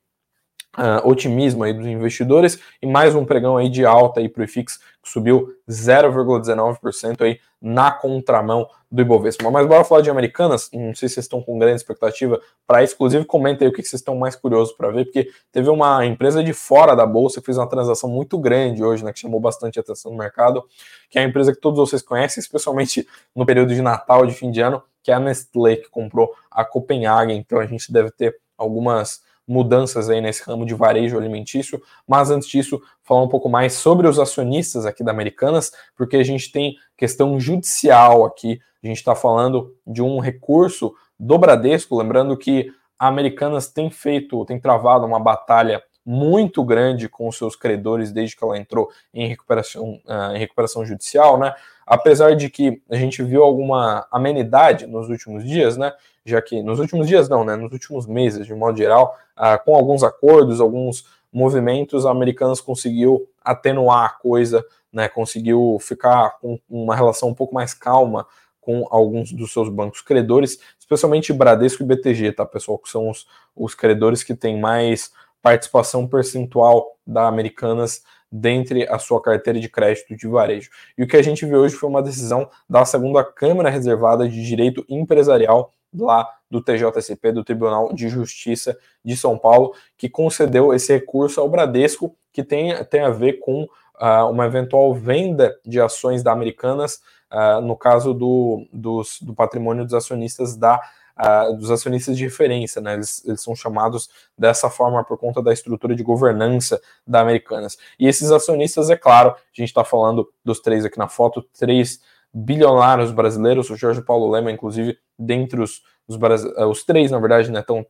uh, 0.79 1.07
otimismo 1.09 1.65
aí 1.65 1.73
dos 1.73 1.87
investidores 1.87 2.61
e 2.81 2.87
mais 2.87 3.15
um 3.15 3.25
pregão 3.25 3.57
aí 3.57 3.69
de 3.69 3.85
alta 3.85 4.21
aí 4.21 4.29
para 4.29 4.43
o 4.43 4.45
IFIX 4.45 4.77
que 5.03 5.09
subiu 5.09 5.55
0,19% 5.69 7.23
aí 7.23 7.41
na 7.61 7.91
contramão 7.91 8.69
do 8.91 9.03
Ibovespa. 9.03 9.51
Mas 9.51 9.67
bora 9.67 9.85
falar 9.85 10.01
de 10.01 10.11
Americanas, 10.11 10.69
não 10.73 10.95
sei 10.95 11.09
se 11.09 11.15
vocês 11.15 11.25
estão 11.25 11.43
com 11.43 11.59
grande 11.59 11.77
expectativa 11.77 12.41
para 12.67 12.83
isso, 12.83 12.95
inclusive 12.95 13.25
comenta 13.25 13.65
aí 13.65 13.69
o 13.69 13.73
que 13.73 13.83
vocês 13.83 14.01
estão 14.01 14.17
mais 14.17 14.37
curiosos 14.37 14.75
para 14.75 14.91
ver, 14.91 15.05
porque 15.05 15.31
teve 15.53 15.69
uma 15.69 16.05
empresa 16.05 16.43
de 16.43 16.53
fora 16.53 16.95
da 16.95 17.07
bolsa 17.07 17.41
que 17.41 17.47
fez 17.47 17.57
uma 17.57 17.69
transação 17.69 18.11
muito 18.11 18.39
grande 18.39 18.83
hoje, 18.83 19.05
né, 19.05 19.13
que 19.13 19.21
chamou 19.21 19.41
bastante 19.41 19.79
atenção 19.79 20.13
no 20.13 20.19
mercado, 20.19 20.65
que 21.09 21.19
é 21.19 21.23
a 21.23 21.25
empresa 21.25 21.53
que 21.53 21.61
todos 21.61 21.79
vocês 21.79 22.03
conhecem, 22.03 22.41
especialmente 22.41 23.07
no 23.35 23.47
período 23.47 23.75
de 23.75 23.81
Natal, 23.81 24.27
de 24.27 24.35
fim 24.35 24.51
de 24.51 24.61
ano, 24.61 24.83
que 25.03 25.11
é 25.11 25.15
a 25.15 25.21
Nestlé, 25.21 25.77
que 25.77 25.89
comprou 25.89 26.35
a 26.51 26.65
Copenhagen, 26.65 27.39
então 27.39 27.59
a 27.59 27.67
gente 27.67 27.91
deve 27.93 28.11
ter 28.11 28.37
algumas 28.57 29.23
mudanças 29.51 30.09
aí 30.09 30.21
nesse 30.21 30.45
ramo 30.45 30.65
de 30.65 30.75
varejo 30.75 31.19
alimentício, 31.19 31.83
mas 32.07 32.31
antes 32.31 32.49
disso, 32.49 32.81
falar 33.03 33.25
um 33.25 33.29
pouco 33.29 33.49
mais 33.49 33.73
sobre 33.73 34.07
os 34.07 34.17
acionistas 34.17 34.87
aqui 34.87 35.03
da 35.03 35.11
Americanas, 35.11 35.73
porque 35.97 36.17
a 36.17 36.23
gente 36.23 36.53
tem 36.53 36.77
questão 36.97 37.39
judicial 37.41 38.25
aqui, 38.25 38.61
a 38.81 38.87
gente 38.87 38.99
está 38.99 39.13
falando 39.17 39.75
de 39.85 40.01
um 40.01 40.21
recurso 40.21 40.95
do 41.19 41.37
Bradesco, 41.37 41.99
lembrando 41.99 42.37
que 42.37 42.73
a 42.97 43.09
Americanas 43.09 43.69
tem 43.69 43.91
feito, 43.91 44.45
tem 44.45 44.61
travado 44.61 45.05
uma 45.05 45.19
batalha 45.19 45.83
muito 46.07 46.65
grande 46.65 47.09
com 47.09 47.31
seus 47.33 47.57
credores 47.57 48.13
desde 48.13 48.37
que 48.37 48.45
ela 48.45 48.57
entrou 48.57 48.89
em 49.13 49.27
recuperação, 49.27 50.01
uh, 50.07 50.35
em 50.35 50.39
recuperação 50.39 50.85
judicial, 50.85 51.39
né? 51.39 51.55
Apesar 51.85 52.37
de 52.37 52.49
que 52.49 52.81
a 52.89 52.95
gente 52.95 53.23
viu 53.23 53.43
alguma 53.43 54.07
amenidade 54.13 54.87
nos 54.87 55.09
últimos 55.09 55.45
dias, 55.45 55.77
né? 55.77 55.93
Já 56.31 56.43
que 56.43 56.63
nos 56.63 56.79
últimos 56.79 57.07
dias 57.07 57.29
não, 57.29 57.45
né? 57.45 57.57
Nos 57.57 57.73
últimos 57.73 58.07
meses, 58.07 58.47
de 58.47 58.55
modo 58.55 58.79
geral, 58.79 59.17
uh, 59.37 59.63
com 59.65 59.75
alguns 59.75 60.03
acordos, 60.03 60.61
alguns 60.61 61.05
movimentos, 61.33 62.07
a 62.07 62.11
Americanas 62.11 62.61
conseguiu 62.61 63.29
atenuar 63.43 64.05
a 64.05 64.09
coisa, 64.11 64.65
né? 64.93 65.09
Conseguiu 65.09 65.79
ficar 65.81 66.39
com 66.41 66.59
uma 66.69 66.97
relação 66.97 67.29
um 67.29 67.35
pouco 67.35 67.55
mais 67.55 67.75
calma 67.75 68.27
com 68.61 68.87
alguns 68.91 69.33
dos 69.33 69.53
seus 69.53 69.69
bancos 69.69 70.01
credores, 70.03 70.59
especialmente 70.79 71.33
Bradesco 71.33 71.83
e 71.83 71.87
BTG, 71.87 72.33
tá, 72.33 72.45
pessoal? 72.45 72.79
Que 72.79 72.91
são 72.91 73.09
os, 73.09 73.27
os 73.57 73.75
credores 73.75 74.23
que 74.23 74.35
têm 74.35 74.61
mais 74.61 75.13
participação 75.43 76.07
percentual 76.07 76.97
da 77.07 77.27
Americanas 77.27 78.03
dentre 78.31 78.87
a 78.89 78.99
sua 78.99 79.21
carteira 79.21 79.59
de 79.59 79.69
crédito 79.69 80.17
de 80.17 80.29
varejo. 80.29 80.71
E 80.97 81.03
o 81.03 81.07
que 81.07 81.17
a 81.17 81.23
gente 81.23 81.45
viu 81.45 81.61
hoje 81.61 81.75
foi 81.75 81.89
uma 81.89 82.03
decisão 82.03 82.49
da 82.69 82.85
segunda 82.85 83.25
Câmara 83.25 83.71
Reservada 83.71 84.29
de 84.29 84.47
Direito 84.47 84.85
Empresarial 84.89 85.73
lá 85.95 86.29
do 86.51 86.63
TJSP, 86.63 87.33
do 87.33 87.45
Tribunal 87.45 87.93
de 87.93 88.09
Justiça 88.09 88.77
de 89.05 89.17
São 89.17 89.39
Paulo, 89.39 89.75
que 89.97 90.09
concedeu 90.09 90.75
esse 90.75 90.93
recurso 90.93 91.41
ao 91.41 91.49
Bradesco, 91.49 92.15
que 92.33 92.43
tem, 92.43 92.73
tem 92.85 93.03
a 93.03 93.11
ver 93.11 93.35
com 93.35 93.65
uh, 93.65 94.31
uma 94.31 94.47
eventual 94.47 94.95
venda 94.95 95.59
de 95.65 95.81
ações 95.81 96.23
da 96.23 96.33
Americanas, 96.33 97.01
uh, 97.33 97.61
no 97.61 97.77
caso 97.77 98.15
do, 98.15 98.67
dos, 98.73 99.21
do 99.21 99.35
patrimônio 99.35 99.85
dos 99.85 99.95
acionistas 99.95 100.57
da 100.57 100.81
uh, 101.21 101.57
dos 101.57 101.71
acionistas 101.71 102.17
de 102.17 102.25
referência, 102.25 102.81
né? 102.81 102.95
Eles, 102.95 103.25
eles 103.27 103.43
são 103.43 103.55
chamados 103.55 104.09
dessa 104.37 104.71
forma 104.71 105.05
por 105.05 105.19
conta 105.19 105.43
da 105.43 105.53
estrutura 105.53 105.95
de 105.95 106.03
governança 106.03 106.81
da 107.07 107.21
Americanas. 107.21 107.77
E 107.99 108.07
esses 108.07 108.31
acionistas, 108.31 108.91
é 108.91 108.97
claro, 108.97 109.31
a 109.31 109.35
gente 109.53 109.69
está 109.69 109.85
falando 109.85 110.29
dos 110.45 110.61
três 110.61 110.85
aqui 110.85 110.99
na 110.99 111.09
foto, 111.09 111.45
três 111.59 112.01
bilionários 112.33 113.11
brasileiros, 113.11 113.71
o 113.71 113.77
Jorge 113.77 114.03
Paulo 114.03 114.31
Lema, 114.31 114.51
inclusive, 114.53 114.99
dentre 115.19 115.61
os, 115.61 115.83
os, 116.07 116.17
eh, 116.57 116.65
os 116.65 116.85
três, 116.85 117.11
na 117.11 117.19
verdade, 117.19 117.51
né, 117.51 117.61
estão 117.61 117.85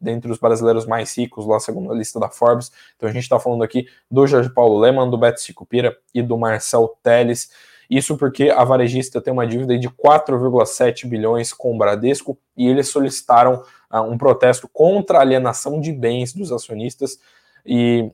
dentre 0.00 0.30
os 0.30 0.38
brasileiros 0.38 0.86
mais 0.86 1.16
ricos, 1.16 1.46
lá 1.46 1.60
segundo 1.60 1.92
a 1.92 1.94
lista 1.94 2.18
da 2.18 2.28
Forbes. 2.28 2.70
Então 2.96 3.08
a 3.08 3.12
gente 3.12 3.22
está 3.22 3.38
falando 3.38 3.62
aqui 3.62 3.86
do 4.10 4.26
Jorge 4.26 4.50
Paulo 4.50 4.78
Lema, 4.78 5.08
do 5.08 5.18
Beto 5.18 5.40
Sicupira 5.40 5.96
e 6.14 6.22
do 6.22 6.38
Marcel 6.38 6.96
Teles. 7.02 7.50
Isso 7.90 8.16
porque 8.16 8.48
a 8.48 8.64
varejista 8.64 9.20
tem 9.20 9.32
uma 9.32 9.46
dívida 9.46 9.78
de 9.78 9.88
4,7 9.88 11.06
bilhões 11.06 11.52
com 11.52 11.74
o 11.74 11.78
Bradesco 11.78 12.38
e 12.56 12.66
eles 12.66 12.88
solicitaram 12.88 13.62
uh, 13.92 14.00
um 14.00 14.16
protesto 14.16 14.66
contra 14.72 15.18
a 15.18 15.20
alienação 15.20 15.78
de 15.78 15.92
bens 15.92 16.32
dos 16.32 16.50
acionistas. 16.50 17.18
E 17.66 18.10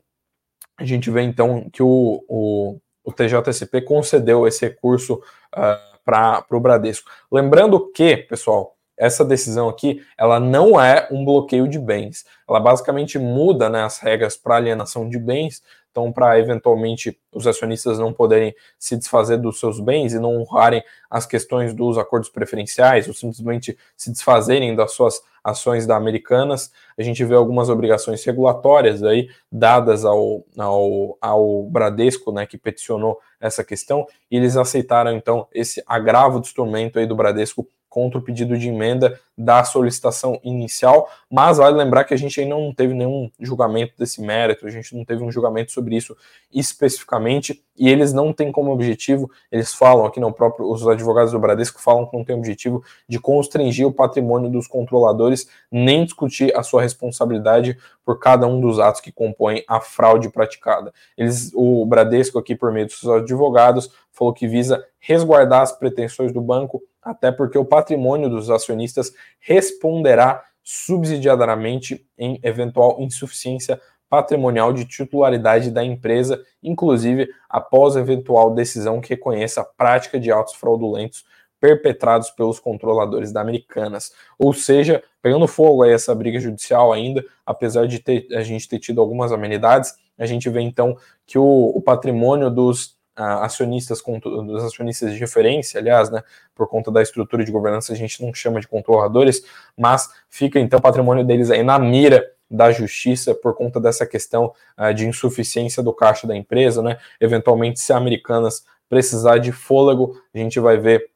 a 0.77 0.85
gente 0.85 1.11
vê 1.11 1.23
então 1.23 1.69
que 1.71 1.83
o, 1.83 2.25
o, 2.29 2.81
o 3.05 3.13
TJSP 3.13 3.83
concedeu 3.83 4.47
esse 4.47 4.67
recurso 4.67 5.15
uh, 5.15 5.99
para 6.05 6.45
o 6.51 6.61
Bradesco. 6.61 7.11
Lembrando 7.31 7.91
que, 7.93 8.17
pessoal, 8.17 8.77
essa 8.99 9.25
decisão 9.25 9.69
aqui, 9.69 10.03
ela 10.19 10.41
não 10.41 10.81
é 10.81 11.07
um 11.11 11.25
bloqueio 11.25 11.69
de 11.69 11.79
bens. 11.79 12.25
Ela 12.49 12.59
basicamente 12.59 13.19
muda 13.19 13.69
né, 13.69 13.85
as 13.85 13.99
regras 13.99 14.37
para 14.37 14.57
alienação 14.57 15.09
de 15.09 15.19
bens, 15.19 15.63
então, 15.91 16.13
para 16.13 16.39
eventualmente 16.39 17.19
os 17.33 17.47
acionistas 17.47 17.99
não 17.99 18.13
poderem 18.13 18.55
se 18.79 18.97
desfazer 18.97 19.39
dos 19.39 19.59
seus 19.59 19.81
bens 19.81 20.13
e 20.13 20.19
não 20.19 20.37
honrarem 20.37 20.83
as 21.11 21.27
questões 21.27 21.75
dos 21.75 21.99
acordos 21.99 22.29
preferenciais 22.29 23.09
ou 23.09 23.15
simplesmente 23.15 23.77
se 23.97 24.11
desfazerem 24.11 24.77
das 24.77 24.93
suas 24.93 25.21
ações 25.43 25.87
da 25.87 25.97
Americanas, 25.97 26.71
a 26.97 27.03
gente 27.03 27.25
vê 27.25 27.35
algumas 27.35 27.69
obrigações 27.69 28.23
regulatórias 28.25 29.03
aí 29.03 29.29
dadas 29.51 30.05
ao, 30.05 30.45
ao, 30.57 31.17
ao 31.21 31.65
Bradesco, 31.65 32.31
né, 32.33 32.47
que 32.47 32.59
peticionou 32.59 33.19
essa 33.41 33.65
questão, 33.65 34.07
e 34.31 34.37
eles 34.37 34.57
aceitaram 34.57 35.13
então 35.13 35.47
esse 35.53 35.83
agravo 35.87 36.41
de 36.41 36.49
instrumento 36.49 36.99
aí 36.99 37.07
do 37.07 37.17
Bradesco 37.17 37.67
contra 37.89 38.19
o 38.19 38.23
pedido 38.23 38.57
de 38.57 38.69
emenda 38.69 39.19
da 39.37 39.63
solicitação 39.63 40.41
inicial, 40.43 41.09
mas 41.31 41.59
vale 41.59 41.77
lembrar 41.77 42.03
que 42.03 42.13
a 42.13 42.17
gente 42.17 42.41
ainda 42.41 42.57
não 42.57 42.75
teve 42.75 42.93
nenhum 42.93 43.31
julgamento 43.39 43.95
desse 43.97 44.21
mérito, 44.21 44.67
a 44.67 44.71
gente 44.71 44.97
não 44.97 45.05
teve 45.05 45.23
um 45.23 45.31
julgamento 45.31 45.71
sobre 45.71 45.97
isso 45.97 46.17
especificamente, 46.53 47.63
e 47.77 47.89
eles 47.89 48.13
não 48.13 48.33
têm 48.33 48.51
como 48.51 48.73
objetivo, 48.73 49.31
eles 49.53 49.73
falam 49.73 50.05
aqui 50.05 50.19
no 50.19 50.33
próprio, 50.33 50.69
os 50.69 50.87
advogados 50.87 51.31
do 51.31 51.39
Bradesco 51.39 51.81
falam 51.81 52.07
que 52.07 52.17
não 52.17 52.25
tem 52.25 52.35
objetivo 52.35 52.83
de 53.09 53.21
constringir 53.21 53.87
o 53.87 53.93
patrimônio 53.93 54.51
dos 54.51 54.67
controladores, 54.67 55.49
nem 55.71 56.05
discutir 56.05 56.55
a 56.57 56.65
sua 56.65 56.83
responsabilidade 56.83 57.79
por 58.05 58.19
cada 58.19 58.47
um 58.47 58.61
dos 58.61 58.81
atos 58.81 59.01
que 59.01 59.13
compõem 59.13 59.63
a 59.69 59.81
fraude 59.81 60.31
praticada. 60.31 60.93
Eles, 61.17 61.53
o 61.55 61.87
Bradesco 61.87 62.39
aqui, 62.39 62.57
por 62.57 62.73
meio 62.73 62.87
dos 62.87 62.99
seus 62.99 63.23
advogados, 63.23 63.89
falou 64.11 64.35
que 64.35 64.49
visa 64.49 64.85
resguardar 64.99 65.63
as 65.63 65.71
pretensões 65.71 66.33
do 66.33 66.41
banco, 66.41 66.83
até 67.03 67.31
porque 67.31 67.59
o 67.59 67.65
patrimônio 67.65 68.29
dos 68.29 68.51
acionistas 68.51 69.13
responderá 69.41 70.45
subsidiariamente 70.63 72.07
em 72.19 72.39
eventual 72.43 73.01
insuficiência 73.01 73.81
patrimonial 74.09 74.73
de 74.73 74.85
titularidade 74.85 75.71
da 75.71 75.85
empresa, 75.85 76.43
inclusive 76.63 77.29
após 77.49 77.97
eventual 77.97 78.55
decisão 78.55 79.01
que 79.01 79.11
reconheça 79.11 79.61
a 79.61 79.65
prática 79.65 80.19
de 80.19 80.33
atos 80.33 80.55
fraudulentos 80.55 81.25
perpetrados 81.61 82.31
pelos 82.31 82.61
controladores 82.61 83.33
da 83.33 83.41
Americanas. 83.41 84.13
Ou 84.39 84.53
seja, 84.53 85.03
pegando 85.21 85.49
fogo 85.49 85.83
aí 85.83 85.93
essa 85.93 86.15
briga 86.15 86.39
judicial 86.39 86.93
ainda, 86.93 87.25
apesar 87.45 87.87
de 87.87 87.99
ter, 87.99 88.27
a 88.33 88.43
gente 88.43 88.69
ter 88.69 88.79
tido 88.79 89.01
algumas 89.01 89.33
amenidades, 89.33 89.95
a 90.17 90.27
gente 90.27 90.49
vê 90.49 90.61
então 90.61 90.97
que 91.27 91.39
o, 91.39 91.73
o 91.75 91.81
patrimônio 91.81 92.51
dos 92.51 92.98
acionistas, 93.19 94.01
dos 94.01 94.65
acionistas 94.65 95.13
de 95.13 95.19
referência, 95.19 95.81
aliás, 95.81 96.11
né, 96.11 96.23
por 96.55 96.69
conta 96.69 96.91
da 96.91 97.03
estrutura 97.03 97.45
de 97.45 97.51
governança, 97.51 97.93
a 97.93 97.97
gente 97.97 98.23
não 98.25 98.33
chama 98.33 98.61
de 98.61 98.69
controladores, 98.69 99.45
mas 99.77 100.09
fica 100.29 100.61
então 100.61 100.79
o 100.79 100.83
patrimônio 100.83 101.25
deles 101.25 101.51
aí 101.51 101.63
na 101.63 101.79
mira 101.79 102.25
da 102.51 102.71
justiça 102.71 103.35
por 103.35 103.55
conta 103.55 103.79
dessa 103.79 104.07
questão 104.07 104.53
uh, 104.79 104.95
de 104.95 105.07
insuficiência 105.07 105.83
do 105.83 105.93
caixa 105.93 106.27
da 106.27 106.35
empresa, 106.35 106.83
né? 106.83 106.99
Eventualmente, 107.21 107.79
se 107.79 107.93
a 107.93 107.97
Americanas 107.97 108.65
precisar 108.89 109.39
de 109.39 109.53
fôlego, 109.53 110.19
a 110.35 110.39
gente 110.39 110.59
vai 110.59 110.79
ver 110.79 111.11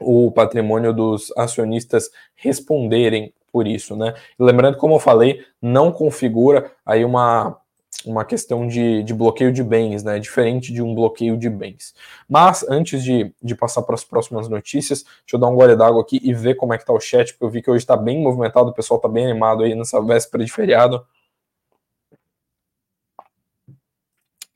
o 0.00 0.32
patrimônio 0.32 0.92
dos 0.92 1.32
acionistas 1.36 2.10
responderem 2.34 3.32
por 3.52 3.66
isso, 3.66 3.96
né? 3.96 4.14
Lembrando, 4.38 4.76
como 4.76 4.96
eu 4.96 4.98
falei, 4.98 5.44
não 5.60 5.92
configura 5.92 6.72
aí 6.84 7.04
uma 7.04 7.58
uma 8.04 8.24
questão 8.24 8.66
de, 8.66 9.02
de 9.02 9.12
bloqueio 9.12 9.52
de 9.52 9.62
bens, 9.62 10.04
né? 10.04 10.18
Diferente 10.18 10.72
de 10.72 10.80
um 10.80 10.94
bloqueio 10.94 11.36
de 11.36 11.50
bens. 11.50 11.94
Mas 12.28 12.64
antes 12.68 13.02
de, 13.02 13.34
de 13.42 13.54
passar 13.54 13.82
para 13.82 13.94
as 13.94 14.04
próximas 14.04 14.48
notícias, 14.48 15.02
deixa 15.02 15.34
eu 15.34 15.38
dar 15.38 15.48
um 15.48 15.54
gole 15.54 15.76
d'água 15.76 16.00
aqui 16.00 16.20
e 16.22 16.32
ver 16.32 16.54
como 16.54 16.72
é 16.72 16.78
que 16.78 16.84
tá 16.84 16.92
o 16.92 17.00
chat, 17.00 17.32
porque 17.32 17.44
eu 17.44 17.50
vi 17.50 17.62
que 17.62 17.70
hoje 17.70 17.82
está 17.82 17.96
bem 17.96 18.22
movimentado, 18.22 18.70
o 18.70 18.74
pessoal 18.74 18.98
está 18.98 19.08
bem 19.08 19.30
animado 19.30 19.64
aí 19.64 19.74
nessa 19.74 20.00
véspera 20.00 20.44
de 20.44 20.52
feriado. 20.52 21.04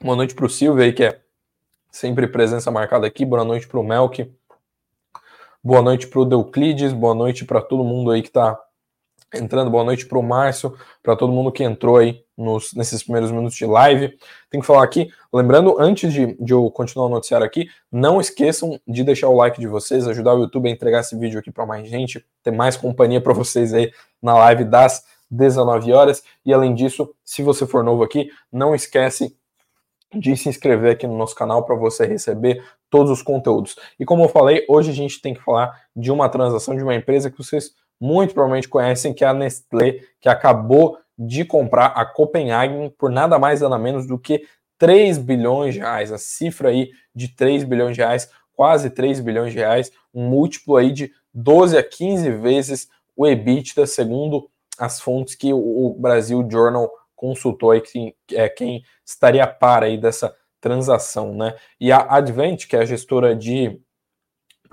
Boa 0.00 0.16
noite 0.16 0.34
para 0.34 0.46
o 0.46 0.50
Silvio 0.50 0.82
aí, 0.82 0.92
que 0.92 1.04
é 1.04 1.20
sempre 1.90 2.26
presença 2.26 2.70
marcada 2.70 3.06
aqui. 3.06 3.24
Boa 3.24 3.44
noite 3.44 3.68
para 3.68 3.78
o 3.78 3.84
Melk. 3.84 4.32
Boa 5.62 5.82
noite 5.82 6.08
para 6.08 6.20
o 6.20 6.24
Deuclides. 6.24 6.92
Boa 6.92 7.14
noite 7.14 7.44
para 7.44 7.60
todo 7.60 7.84
mundo 7.84 8.10
aí 8.10 8.22
que 8.22 8.28
está 8.28 8.58
entrando. 9.34 9.70
Boa 9.70 9.84
noite 9.84 10.06
para 10.06 10.18
o 10.18 10.22
Márcio, 10.22 10.76
para 11.02 11.16
todo 11.16 11.32
mundo 11.32 11.50
que 11.50 11.64
entrou 11.64 11.96
aí 11.96 12.22
nos, 12.36 12.74
nesses 12.74 13.02
primeiros 13.02 13.30
minutos 13.30 13.56
de 13.56 13.64
live. 13.64 14.16
Tem 14.50 14.60
que 14.60 14.66
falar 14.66 14.84
aqui, 14.84 15.10
lembrando, 15.32 15.76
antes 15.80 16.12
de, 16.12 16.34
de 16.38 16.52
eu 16.52 16.70
continuar 16.70 17.06
o 17.06 17.08
noticiário 17.08 17.46
aqui, 17.46 17.68
não 17.90 18.20
esqueçam 18.20 18.78
de 18.86 19.02
deixar 19.02 19.28
o 19.28 19.36
like 19.36 19.60
de 19.60 19.66
vocês, 19.66 20.06
ajudar 20.06 20.34
o 20.34 20.40
YouTube 20.40 20.68
a 20.68 20.72
entregar 20.72 21.00
esse 21.00 21.16
vídeo 21.16 21.38
aqui 21.38 21.50
para 21.50 21.66
mais 21.66 21.88
gente, 21.88 22.24
ter 22.42 22.50
mais 22.50 22.76
companhia 22.76 23.20
para 23.20 23.32
vocês 23.32 23.72
aí 23.72 23.90
na 24.20 24.34
live 24.34 24.64
das 24.64 25.04
19 25.30 25.92
horas. 25.92 26.22
E 26.44 26.52
além 26.52 26.74
disso, 26.74 27.14
se 27.24 27.42
você 27.42 27.66
for 27.66 27.82
novo 27.82 28.02
aqui, 28.02 28.30
não 28.52 28.74
esquece 28.74 29.36
de 30.14 30.36
se 30.36 30.48
inscrever 30.48 30.92
aqui 30.92 31.06
no 31.06 31.16
nosso 31.16 31.34
canal 31.34 31.64
para 31.64 31.74
você 31.74 32.04
receber 32.04 32.62
todos 32.90 33.10
os 33.10 33.22
conteúdos. 33.22 33.76
E 33.98 34.04
como 34.04 34.24
eu 34.24 34.28
falei, 34.28 34.66
hoje 34.68 34.90
a 34.90 34.94
gente 34.94 35.22
tem 35.22 35.32
que 35.32 35.42
falar 35.42 35.74
de 35.96 36.12
uma 36.12 36.28
transação 36.28 36.76
de 36.76 36.82
uma 36.82 36.94
empresa 36.94 37.30
que 37.30 37.38
vocês 37.38 37.74
muito 38.02 38.34
provavelmente 38.34 38.68
conhecem, 38.68 39.14
que 39.14 39.24
é 39.24 39.28
a 39.28 39.32
Nestlé, 39.32 40.00
que 40.20 40.28
acabou 40.28 40.98
de 41.16 41.44
comprar 41.44 41.86
a 41.86 42.04
Copenhagen 42.04 42.90
por 42.98 43.12
nada 43.12 43.38
mais 43.38 43.60
nada 43.60 43.78
menos 43.78 44.08
do 44.08 44.18
que 44.18 44.44
3 44.76 45.18
bilhões 45.18 45.74
de 45.74 45.80
reais. 45.80 46.10
A 46.10 46.18
cifra 46.18 46.70
aí 46.70 46.90
de 47.14 47.28
3 47.28 47.62
bilhões 47.62 47.94
de 47.94 48.02
reais, 48.02 48.28
quase 48.56 48.90
3 48.90 49.20
bilhões 49.20 49.52
de 49.52 49.58
reais, 49.60 49.92
um 50.12 50.28
múltiplo 50.28 50.76
aí 50.76 50.90
de 50.90 51.12
12 51.32 51.78
a 51.78 51.82
15 51.82 52.28
vezes 52.32 52.88
o 53.16 53.24
EBITDA, 53.24 53.86
segundo 53.86 54.50
as 54.76 55.00
fontes 55.00 55.36
que 55.36 55.52
o 55.52 55.96
Brasil 55.96 56.44
Journal 56.50 56.90
consultou 57.14 57.70
aí, 57.70 57.80
que 57.80 58.16
é 58.32 58.48
quem 58.48 58.82
estaria 59.06 59.46
par 59.46 59.84
aí 59.84 59.96
dessa 59.96 60.34
transação, 60.60 61.36
né? 61.36 61.54
E 61.78 61.92
a 61.92 62.04
Advent, 62.16 62.66
que 62.66 62.74
é 62.74 62.80
a 62.80 62.84
gestora 62.84 63.36
de 63.36 63.80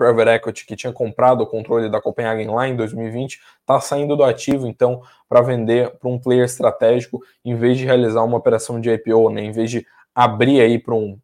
private 0.00 0.30
equity 0.30 0.64
que 0.64 0.74
tinha 0.74 0.94
comprado 0.94 1.42
o 1.42 1.46
controle 1.46 1.90
da 1.90 2.00
Copenhagen 2.00 2.48
lá 2.48 2.66
em 2.66 2.74
2020 2.74 3.38
está 3.60 3.78
saindo 3.78 4.16
do 4.16 4.24
ativo, 4.24 4.66
então, 4.66 5.02
para 5.28 5.42
vender 5.42 5.90
para 5.98 6.08
um 6.08 6.18
player 6.18 6.46
estratégico, 6.46 7.22
em 7.44 7.54
vez 7.54 7.76
de 7.76 7.84
realizar 7.84 8.22
uma 8.22 8.38
operação 8.38 8.80
de 8.80 8.90
IPO, 8.90 9.28
né, 9.28 9.42
em 9.42 9.52
vez 9.52 9.70
de 9.70 9.86
abrir 10.14 10.62
aí 10.62 10.78
para 10.78 10.94
um 10.94 11.18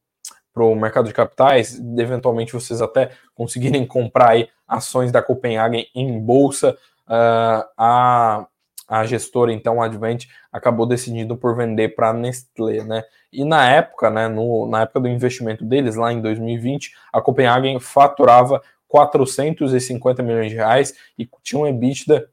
para 0.52 0.64
o 0.64 0.74
mercado 0.74 1.06
de 1.06 1.12
capitais, 1.12 1.78
eventualmente 1.98 2.54
vocês 2.54 2.80
até 2.80 3.10
conseguirem 3.34 3.84
comprar 3.86 4.30
aí 4.30 4.48
ações 4.66 5.12
da 5.12 5.20
Copenhagen 5.20 5.86
em 5.94 6.18
bolsa, 6.18 6.72
uh, 7.06 7.68
a, 7.76 8.46
a 8.86 9.04
gestora, 9.04 9.52
então, 9.52 9.82
Advent, 9.82 10.26
acabou 10.52 10.86
decidindo 10.86 11.36
por 11.36 11.56
vender 11.56 11.94
para 11.94 12.10
a 12.10 12.12
Nestlé, 12.12 12.84
né? 12.84 13.02
E 13.32 13.44
na 13.44 13.68
época, 13.68 14.10
né, 14.10 14.28
no, 14.28 14.66
na 14.66 14.82
época 14.82 15.00
do 15.00 15.08
investimento 15.08 15.64
deles, 15.64 15.96
lá 15.96 16.12
em 16.12 16.20
2020, 16.20 16.92
a 17.12 17.20
Copenhagen 17.20 17.80
faturava 17.80 18.62
450 18.88 20.22
milhões 20.22 20.50
de 20.50 20.56
reais 20.56 20.94
e 21.18 21.28
tinha 21.42 21.60
um 21.60 21.66
EBITDA 21.66 22.28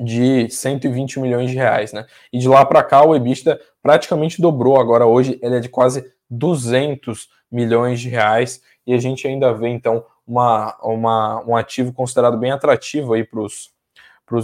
de 0.00 0.48
120 0.48 1.20
milhões 1.20 1.50
de 1.50 1.56
reais, 1.56 1.92
né? 1.92 2.06
E 2.32 2.38
de 2.38 2.48
lá 2.48 2.64
para 2.64 2.82
cá 2.82 3.04
o 3.04 3.14
EBITDA 3.14 3.60
praticamente 3.82 4.40
dobrou. 4.40 4.80
Agora 4.80 5.06
hoje 5.06 5.38
ele 5.42 5.56
é 5.56 5.60
de 5.60 5.68
quase 5.68 6.10
200 6.30 7.28
milhões 7.50 8.00
de 8.00 8.08
reais 8.08 8.62
e 8.86 8.94
a 8.94 8.98
gente 8.98 9.26
ainda 9.28 9.52
vê 9.52 9.68
então 9.68 10.04
uma, 10.26 10.76
uma 10.82 11.44
um 11.44 11.54
ativo 11.54 11.92
considerado 11.92 12.38
bem 12.38 12.50
atrativo 12.50 13.12
aí 13.12 13.22
para 13.22 13.40
os 13.40 13.71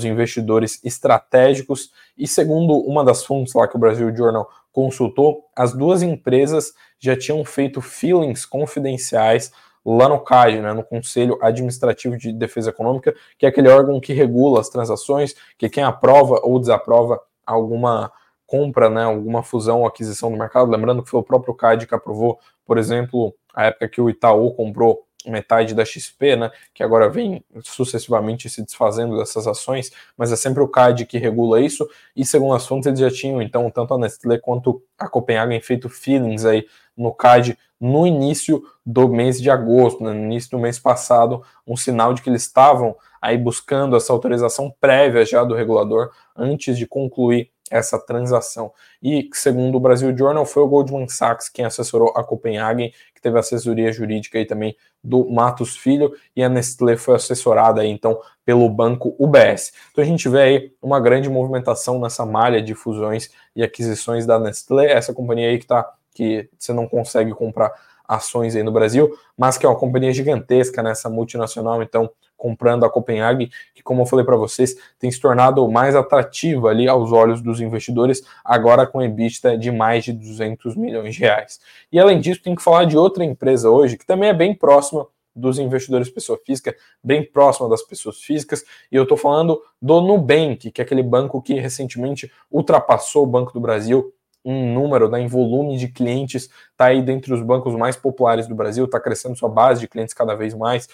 investidores 0.04 0.83
estratégicos. 0.85 1.90
E 2.16 2.26
segundo 2.26 2.75
uma 2.78 3.04
das 3.04 3.25
fontes 3.25 3.54
lá 3.54 3.66
que 3.66 3.76
o 3.76 3.80
Brasil 3.80 4.14
Journal 4.14 4.49
consultou, 4.73 5.45
as 5.57 5.73
duas 5.73 6.02
empresas 6.02 6.73
já 6.99 7.16
tinham 7.16 7.45
feito 7.45 7.80
feelings 7.80 8.45
confidenciais 8.45 9.52
lá 9.85 10.09
no 10.09 10.21
CAD, 10.21 10.61
né, 10.61 10.73
no 10.73 10.85
Conselho 10.85 11.38
Administrativo 11.40 12.16
de 12.16 12.33
Defesa 12.33 12.71
Econômica, 12.71 13.14
que 13.38 13.47
é 13.47 13.49
aquele 13.49 13.68
órgão 13.68 14.00
que 14.00 14.12
regula 14.12 14.61
as 14.61 14.68
transações, 14.68 15.35
que 15.57 15.68
quem 15.68 15.83
aprova 15.83 16.40
ou 16.42 16.59
desaprova 16.61 17.21
alguma 17.47 18.12
compra, 18.47 18.90
né, 18.90 19.04
alguma 19.04 19.42
fusão 19.42 19.80
ou 19.80 19.87
aquisição 19.87 20.30
do 20.30 20.37
mercado. 20.37 20.71
Lembrando 20.71 21.02
que 21.02 21.11
foi 21.11 21.21
o 21.21 21.25
próprio 21.25 21.54
CAD 21.54 21.87
que 21.87 21.95
aprovou, 21.95 22.38
por 22.66 22.76
exemplo, 22.76 23.35
a 23.54 23.66
época 23.66 23.88
que 23.88 24.00
o 24.00 24.11
Itaú 24.11 24.52
comprou 24.52 25.07
metade 25.26 25.75
da 25.75 25.84
XP, 25.84 26.37
né, 26.37 26.50
que 26.72 26.82
agora 26.82 27.08
vem 27.08 27.44
sucessivamente 27.62 28.48
se 28.48 28.62
desfazendo 28.62 29.18
dessas 29.18 29.46
ações, 29.46 29.90
mas 30.16 30.30
é 30.30 30.37
sempre 30.37 30.62
o 30.62 30.68
CAD 30.68 31.06
que 31.06 31.18
regula 31.18 31.60
isso, 31.60 31.88
e 32.14 32.25
segundo 32.25 32.54
as 32.54 32.66
fontes 32.66 32.87
eles 32.87 33.00
já 33.00 33.10
tinham, 33.10 33.42
então, 33.42 33.70
tanto 33.70 33.94
a 33.94 33.98
Nestlé 33.98 34.38
quanto 34.38 34.82
a 34.98 35.08
Copenhagen 35.08 35.60
feito 35.60 35.88
feelings 35.88 36.44
aí 36.44 36.66
no 36.96 37.12
CAD 37.12 37.58
no 37.80 38.06
início 38.06 38.62
do 38.84 39.08
mês 39.08 39.40
de 39.40 39.50
agosto, 39.50 40.02
né, 40.02 40.12
no 40.12 40.25
início 40.25 40.50
do 40.50 40.58
mês 40.58 40.78
passado, 40.78 41.42
um 41.66 41.76
sinal 41.76 42.12
de 42.12 42.22
que 42.22 42.28
eles 42.28 42.42
estavam 42.42 42.96
aí 43.20 43.37
buscando 43.37 43.96
essa 43.96 44.12
autorização 44.12 44.72
prévia 44.80 45.25
já 45.25 45.44
do 45.44 45.54
regulador 45.54 46.10
antes 46.37 46.76
de 46.76 46.87
concluir 46.87 47.50
essa 47.70 47.98
transação. 47.98 48.72
E, 49.02 49.28
segundo 49.32 49.76
o 49.76 49.80
Brasil 49.80 50.16
Journal, 50.16 50.44
foi 50.44 50.62
o 50.62 50.68
Goldman 50.68 51.08
Sachs 51.08 51.48
quem 51.48 51.64
assessorou 51.64 52.12
a 52.16 52.25
Copenhagen, 52.25 52.92
que 53.14 53.20
teve 53.20 53.38
assessoria 53.38 53.92
jurídica 53.92 54.38
aí 54.38 54.46
também 54.46 54.76
do 55.02 55.28
Matos 55.30 55.76
Filho, 55.76 56.12
e 56.34 56.42
a 56.42 56.48
Nestlé 56.48 56.96
foi 56.96 57.14
assessorada 57.14 57.80
aí, 57.80 57.88
então, 57.88 58.20
pelo 58.44 58.68
banco 58.68 59.14
UBS. 59.18 59.72
Então 59.90 60.02
a 60.02 60.06
gente 60.06 60.28
vê 60.28 60.42
aí 60.42 60.72
uma 60.82 61.00
grande 61.00 61.28
movimentação 61.28 62.00
nessa 62.00 62.25
malha 62.25 62.60
de 62.62 62.75
fusões 62.75 63.30
e 63.54 63.62
aquisições 63.62 64.26
da 64.26 64.38
Nestlé, 64.38 64.92
essa 64.92 65.14
companhia 65.14 65.48
aí 65.48 65.58
que 65.58 65.66
tá 65.66 65.94
que 66.18 66.50
você 66.58 66.72
não 66.72 66.88
consegue 66.88 67.30
comprar 67.30 67.72
ações 68.08 68.56
aí 68.56 68.62
no 68.62 68.72
Brasil, 68.72 69.14
mas 69.36 69.58
que 69.58 69.66
é 69.66 69.68
uma 69.68 69.78
companhia 69.78 70.12
gigantesca 70.12 70.82
nessa 70.82 71.10
multinacional, 71.10 71.82
então 71.82 72.10
comprando 72.38 72.84
a 72.84 72.90
Copenhague, 72.90 73.50
que 73.74 73.82
como 73.82 74.02
eu 74.02 74.06
falei 74.06 74.24
para 74.24 74.36
vocês, 74.36 74.76
tem 74.98 75.10
se 75.10 75.20
tornado 75.20 75.68
mais 75.68 75.94
atrativa 75.94 76.68
ali 76.68 76.88
aos 76.88 77.12
olhos 77.12 77.42
dos 77.42 77.60
investidores, 77.60 78.22
agora 78.44 78.86
com 78.86 79.02
EBITDA 79.02 79.58
de 79.58 79.70
mais 79.72 80.04
de 80.04 80.12
200 80.12 80.76
milhões 80.76 81.16
de 81.16 81.20
reais. 81.20 81.60
E 81.92 81.98
além 81.98 82.20
disso, 82.20 82.40
tem 82.42 82.54
que 82.54 82.62
falar 82.62 82.84
de 82.84 82.97
outra 82.97 83.25
empresa 83.25 83.68
hoje, 83.68 83.99
que 83.99 84.06
também 84.06 84.30
é 84.30 84.34
bem 84.34 84.54
próxima 84.54 85.06
dos 85.34 85.58
investidores 85.58 86.08
pessoa 86.08 86.38
física, 86.44 86.75
bem 87.02 87.25
próxima 87.25 87.68
das 87.68 87.82
pessoas 87.82 88.18
físicas, 88.18 88.64
e 88.90 88.97
eu 88.97 89.02
estou 89.02 89.16
falando 89.16 89.60
do 89.80 90.00
Nubank, 90.00 90.71
que 90.71 90.80
é 90.80 90.84
aquele 90.84 91.02
banco 91.02 91.40
que 91.42 91.54
recentemente 91.54 92.30
ultrapassou 92.50 93.25
o 93.25 93.26
Banco 93.26 93.52
do 93.52 93.60
Brasil 93.60 94.12
em 94.50 94.73
número, 94.73 95.11
né, 95.11 95.21
em 95.21 95.26
volume 95.26 95.76
de 95.76 95.89
clientes, 95.89 96.49
está 96.71 96.87
aí 96.87 97.02
dentre 97.02 97.34
os 97.34 97.43
bancos 97.43 97.75
mais 97.75 97.97
populares 97.97 98.47
do 98.47 98.54
Brasil, 98.54 98.87
está 98.87 98.99
crescendo 98.99 99.37
sua 99.37 99.49
base 99.49 99.80
de 99.80 99.89
clientes 99.89 100.15
cada 100.15 100.34
vez 100.34 100.54
mais, 100.54 100.89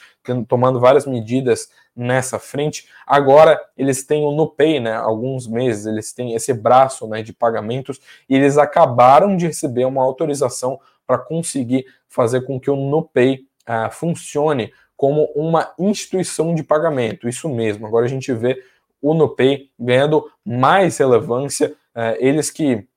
tomando 0.48 0.80
várias 0.80 1.06
medidas 1.06 1.70
nessa 1.94 2.38
frente. 2.40 2.88
Agora 3.06 3.60
eles 3.76 4.04
têm 4.04 4.24
o 4.24 4.32
NuPay, 4.32 4.80
né, 4.80 4.94
alguns 4.94 5.46
meses, 5.46 5.86
eles 5.86 6.12
têm 6.12 6.34
esse 6.34 6.52
braço 6.52 7.06
né, 7.06 7.22
de 7.22 7.32
pagamentos 7.32 8.00
e 8.28 8.34
eles 8.34 8.58
acabaram 8.58 9.36
de 9.36 9.46
receber 9.46 9.84
uma 9.84 10.02
autorização 10.02 10.80
para 11.06 11.18
conseguir 11.18 11.86
fazer 12.08 12.40
com 12.40 12.58
que 12.58 12.70
o 12.70 12.76
NuPay 12.76 13.46
uh, 13.68 13.90
funcione 13.92 14.72
como 14.96 15.30
uma 15.36 15.72
instituição 15.78 16.54
de 16.54 16.64
pagamento. 16.64 17.28
Isso 17.28 17.48
mesmo, 17.48 17.86
agora 17.86 18.04
a 18.04 18.08
gente 18.08 18.32
vê 18.32 18.60
o 19.00 19.14
NuPay 19.14 19.70
ganhando 19.78 20.28
mais 20.44 20.98
relevância, 20.98 21.72
uh, 21.94 22.16
eles 22.18 22.50
que 22.50 22.88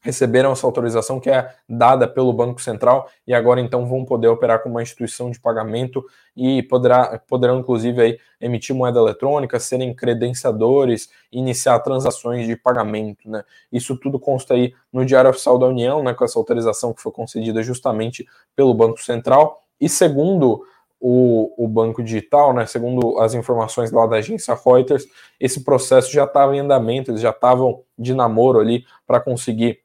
receberam 0.00 0.52
essa 0.52 0.66
autorização 0.66 1.18
que 1.18 1.28
é 1.28 1.52
dada 1.68 2.06
pelo 2.06 2.32
Banco 2.32 2.60
Central 2.60 3.08
e 3.26 3.34
agora 3.34 3.60
então 3.60 3.86
vão 3.86 4.04
poder 4.04 4.28
operar 4.28 4.62
como 4.62 4.76
uma 4.76 4.82
instituição 4.82 5.30
de 5.30 5.40
pagamento 5.40 6.04
e 6.36 6.62
poderá, 6.62 7.20
poderão 7.26 7.58
inclusive 7.58 8.00
aí, 8.00 8.18
emitir 8.40 8.74
moeda 8.74 9.00
eletrônica, 9.00 9.58
serem 9.58 9.92
credenciadores, 9.92 11.10
iniciar 11.32 11.80
transações 11.80 12.46
de 12.46 12.56
pagamento, 12.56 13.28
né? 13.28 13.42
Isso 13.72 13.96
tudo 13.96 14.18
consta 14.18 14.54
aí 14.54 14.72
no 14.92 15.04
Diário 15.04 15.30
Oficial 15.30 15.58
da 15.58 15.66
União, 15.66 16.02
né, 16.02 16.14
com 16.14 16.24
essa 16.24 16.38
autorização 16.38 16.94
que 16.94 17.02
foi 17.02 17.10
concedida 17.10 17.62
justamente 17.62 18.26
pelo 18.54 18.72
Banco 18.72 19.02
Central. 19.02 19.62
E 19.80 19.88
segundo 19.88 20.64
o, 21.00 21.64
o, 21.64 21.68
banco 21.68 22.02
digital, 22.02 22.52
né, 22.52 22.66
segundo 22.66 23.18
as 23.20 23.34
informações 23.34 23.90
lá 23.92 24.06
da 24.06 24.16
agência 24.16 24.54
Reuters, 24.54 25.06
esse 25.38 25.62
processo 25.62 26.10
já 26.12 26.24
estava 26.24 26.56
em 26.56 26.60
andamento, 26.60 27.10
eles 27.10 27.20
já 27.20 27.30
estavam 27.30 27.82
de 27.96 28.14
namoro 28.14 28.58
ali 28.58 28.84
para 29.06 29.20
conseguir 29.20 29.80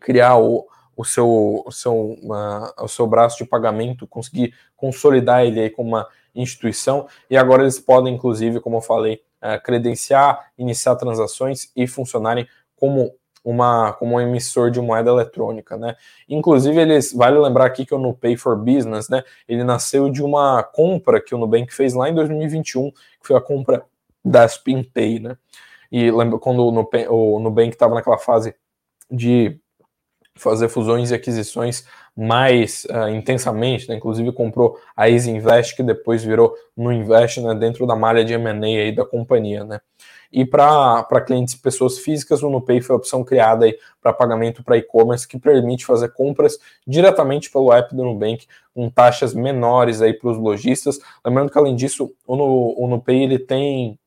criar 0.00 0.36
o, 0.38 0.66
o 0.96 1.04
seu, 1.04 1.62
o, 1.64 1.70
seu, 1.70 1.94
uma, 2.22 2.74
o 2.78 2.88
seu 2.88 3.06
braço 3.06 3.38
de 3.38 3.44
pagamento, 3.44 4.06
conseguir 4.06 4.54
consolidar 4.76 5.44
ele 5.44 5.60
aí 5.60 5.70
como 5.70 5.90
uma 5.90 6.08
instituição, 6.34 7.06
e 7.28 7.36
agora 7.36 7.62
eles 7.62 7.78
podem, 7.78 8.14
inclusive, 8.14 8.60
como 8.60 8.76
eu 8.76 8.80
falei, 8.80 9.22
uh, 9.42 9.62
credenciar, 9.62 10.50
iniciar 10.58 10.96
transações 10.96 11.70
e 11.74 11.86
funcionarem 11.86 12.46
como 12.76 13.14
uma 13.42 13.94
como 13.94 14.16
um 14.16 14.20
emissor 14.20 14.70
de 14.70 14.80
moeda 14.80 15.10
eletrônica, 15.10 15.76
né? 15.76 15.96
Inclusive 16.28 16.78
eles 16.78 17.12
vale 17.12 17.38
lembrar 17.38 17.64
aqui 17.64 17.86
que 17.86 17.94
o 17.94 17.98
Nupay 17.98 18.36
for 18.36 18.56
Business, 18.56 19.08
né? 19.08 19.22
Ele 19.48 19.64
nasceu 19.64 20.10
de 20.10 20.22
uma 20.22 20.62
compra 20.62 21.20
que 21.20 21.34
o 21.34 21.38
Nubank 21.38 21.72
fez 21.72 21.94
lá 21.94 22.08
em 22.08 22.14
2021, 22.14 22.90
que 22.90 23.26
foi 23.26 23.36
a 23.36 23.40
compra 23.40 23.82
da 24.22 24.46
SpinPay, 24.46 25.20
né? 25.20 25.36
E 25.90 26.10
lembra 26.10 26.38
quando 26.38 26.62
o 26.62 27.40
Nubank 27.40 27.70
estava 27.70 27.94
naquela 27.94 28.18
fase 28.18 28.54
de 29.10 29.58
fazer 30.34 30.68
fusões 30.68 31.10
e 31.10 31.14
aquisições 31.14 31.84
mais 32.16 32.86
uh, 32.90 33.08
intensamente, 33.08 33.88
né? 33.88 33.96
inclusive 33.96 34.32
comprou 34.32 34.78
a 34.96 35.08
Invest, 35.08 35.76
que 35.76 35.82
depois 35.82 36.22
virou 36.22 36.54
no 36.76 36.92
Invest 36.92 37.40
né? 37.40 37.54
dentro 37.54 37.86
da 37.86 37.96
malha 37.96 38.24
de 38.24 38.34
M&A 38.34 38.94
da 38.94 39.04
companhia. 39.04 39.64
Né? 39.64 39.80
E 40.32 40.44
para 40.44 41.04
clientes 41.26 41.54
pessoas 41.54 41.98
físicas, 41.98 42.42
o 42.42 42.50
NuPay 42.50 42.80
foi 42.80 42.94
a 42.94 42.98
opção 42.98 43.24
criada 43.24 43.66
para 44.00 44.12
pagamento 44.12 44.62
para 44.62 44.76
e-commerce, 44.76 45.26
que 45.26 45.38
permite 45.38 45.84
fazer 45.84 46.10
compras 46.12 46.58
diretamente 46.86 47.50
pelo 47.50 47.72
app 47.72 47.94
do 47.94 48.04
Nubank, 48.04 48.46
com 48.72 48.88
taxas 48.88 49.34
menores 49.34 49.98
para 49.98 50.30
os 50.30 50.38
lojistas. 50.38 51.00
Lembrando 51.24 51.50
que, 51.50 51.58
além 51.58 51.74
disso, 51.74 52.14
o, 52.26 52.36
no, 52.36 52.74
o 52.78 52.86
NuPay 52.88 53.24
ele 53.24 53.38
tem, 53.40 53.98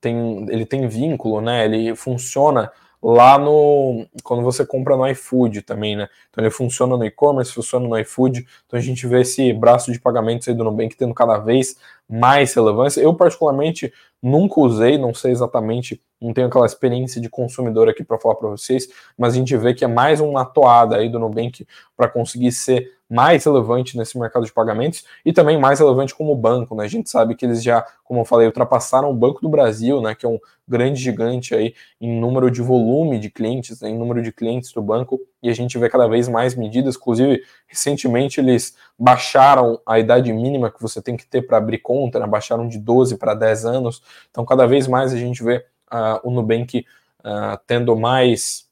tem, 0.00 0.46
ele 0.50 0.64
tem 0.64 0.86
vínculo, 0.86 1.40
né? 1.40 1.64
ele 1.64 1.96
funciona 1.96 2.70
lá 3.06 3.38
no 3.38 4.06
quando 4.22 4.42
você 4.42 4.64
compra 4.64 4.96
no 4.96 5.06
iFood 5.08 5.60
também, 5.60 5.94
né? 5.94 6.08
Então 6.30 6.42
ele 6.42 6.50
funciona 6.50 6.96
no 6.96 7.04
e-commerce, 7.04 7.52
funciona 7.52 7.86
no 7.86 7.98
iFood. 7.98 8.46
Então 8.66 8.78
a 8.78 8.82
gente 8.82 9.06
vê 9.06 9.20
esse 9.20 9.52
braço 9.52 9.92
de 9.92 10.00
pagamentos 10.00 10.48
aí 10.48 10.54
do 10.54 10.64
Nubank 10.64 10.96
tendo 10.96 11.12
cada 11.12 11.36
vez 11.36 11.76
mais 12.08 12.52
relevância. 12.54 13.00
Eu 13.00 13.14
particularmente 13.14 13.92
nunca 14.22 14.60
usei, 14.60 14.96
não 14.96 15.12
sei 15.12 15.32
exatamente, 15.32 16.00
não 16.20 16.32
tenho 16.32 16.46
aquela 16.46 16.64
experiência 16.64 17.20
de 17.20 17.28
consumidor 17.28 17.88
aqui 17.88 18.02
para 18.02 18.18
falar 18.18 18.36
para 18.36 18.48
vocês, 18.48 18.88
mas 19.18 19.34
a 19.34 19.36
gente 19.36 19.54
vê 19.56 19.74
que 19.74 19.84
é 19.84 19.88
mais 19.88 20.20
uma 20.20 20.44
toada 20.46 20.96
aí 20.96 21.10
do 21.10 21.18
Nubank 21.18 21.66
para 21.94 22.08
conseguir 22.08 22.50
ser 22.52 22.90
mais 23.08 23.44
relevante 23.44 23.98
nesse 23.98 24.18
mercado 24.18 24.46
de 24.46 24.52
pagamentos 24.52 25.04
e 25.24 25.32
também 25.32 25.60
mais 25.60 25.78
relevante 25.78 26.14
como 26.14 26.34
banco, 26.34 26.74
né? 26.74 26.84
A 26.84 26.88
gente 26.88 27.10
sabe 27.10 27.34
que 27.34 27.44
eles 27.44 27.62
já, 27.62 27.84
como 28.02 28.20
eu 28.20 28.24
falei, 28.24 28.46
ultrapassaram 28.46 29.10
o 29.10 29.14
Banco 29.14 29.42
do 29.42 29.48
Brasil, 29.48 30.00
né? 30.00 30.14
Que 30.14 30.24
é 30.24 30.28
um 30.28 30.38
grande 30.66 31.00
gigante 31.00 31.54
aí 31.54 31.74
em 32.00 32.18
número 32.18 32.50
de 32.50 32.62
volume 32.62 33.18
de 33.18 33.30
clientes, 33.30 33.82
né, 33.82 33.90
em 33.90 33.98
número 33.98 34.22
de 34.22 34.32
clientes 34.32 34.72
do 34.72 34.80
banco, 34.80 35.20
e 35.44 35.50
a 35.50 35.54
gente 35.54 35.76
vê 35.76 35.90
cada 35.90 36.08
vez 36.08 36.26
mais 36.26 36.54
medidas, 36.54 36.96
inclusive 36.96 37.44
recentemente 37.66 38.40
eles 38.40 38.74
baixaram 38.98 39.78
a 39.84 39.98
idade 39.98 40.32
mínima 40.32 40.70
que 40.70 40.80
você 40.80 41.02
tem 41.02 41.18
que 41.18 41.26
ter 41.26 41.42
para 41.42 41.58
abrir 41.58 41.78
conta, 41.80 42.18
né? 42.18 42.26
baixaram 42.26 42.66
de 42.66 42.78
12 42.78 43.18
para 43.18 43.34
10 43.34 43.66
anos, 43.66 44.02
então 44.30 44.42
cada 44.46 44.66
vez 44.66 44.88
mais 44.88 45.12
a 45.12 45.18
gente 45.18 45.44
vê 45.44 45.58
uh, 45.92 46.26
o 46.26 46.30
Nubank 46.30 46.86
uh, 47.20 47.58
tendo 47.66 47.94
mais, 47.94 48.66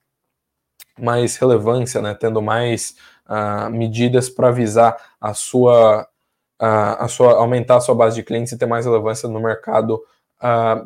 mais 0.98 1.36
relevância, 1.36 2.00
né? 2.00 2.14
tendo 2.14 2.40
mais 2.40 2.96
uh, 3.28 3.68
medidas 3.68 4.30
para 4.30 4.50
visar 4.50 4.96
a 5.20 5.34
sua, 5.34 6.08
a 6.58 7.06
sua 7.06 7.34
aumentar 7.34 7.76
a 7.76 7.80
sua 7.80 7.94
base 7.94 8.16
de 8.16 8.22
clientes 8.22 8.50
e 8.50 8.56
ter 8.56 8.66
mais 8.66 8.86
relevância 8.86 9.28
no 9.28 9.40
mercado 9.40 10.02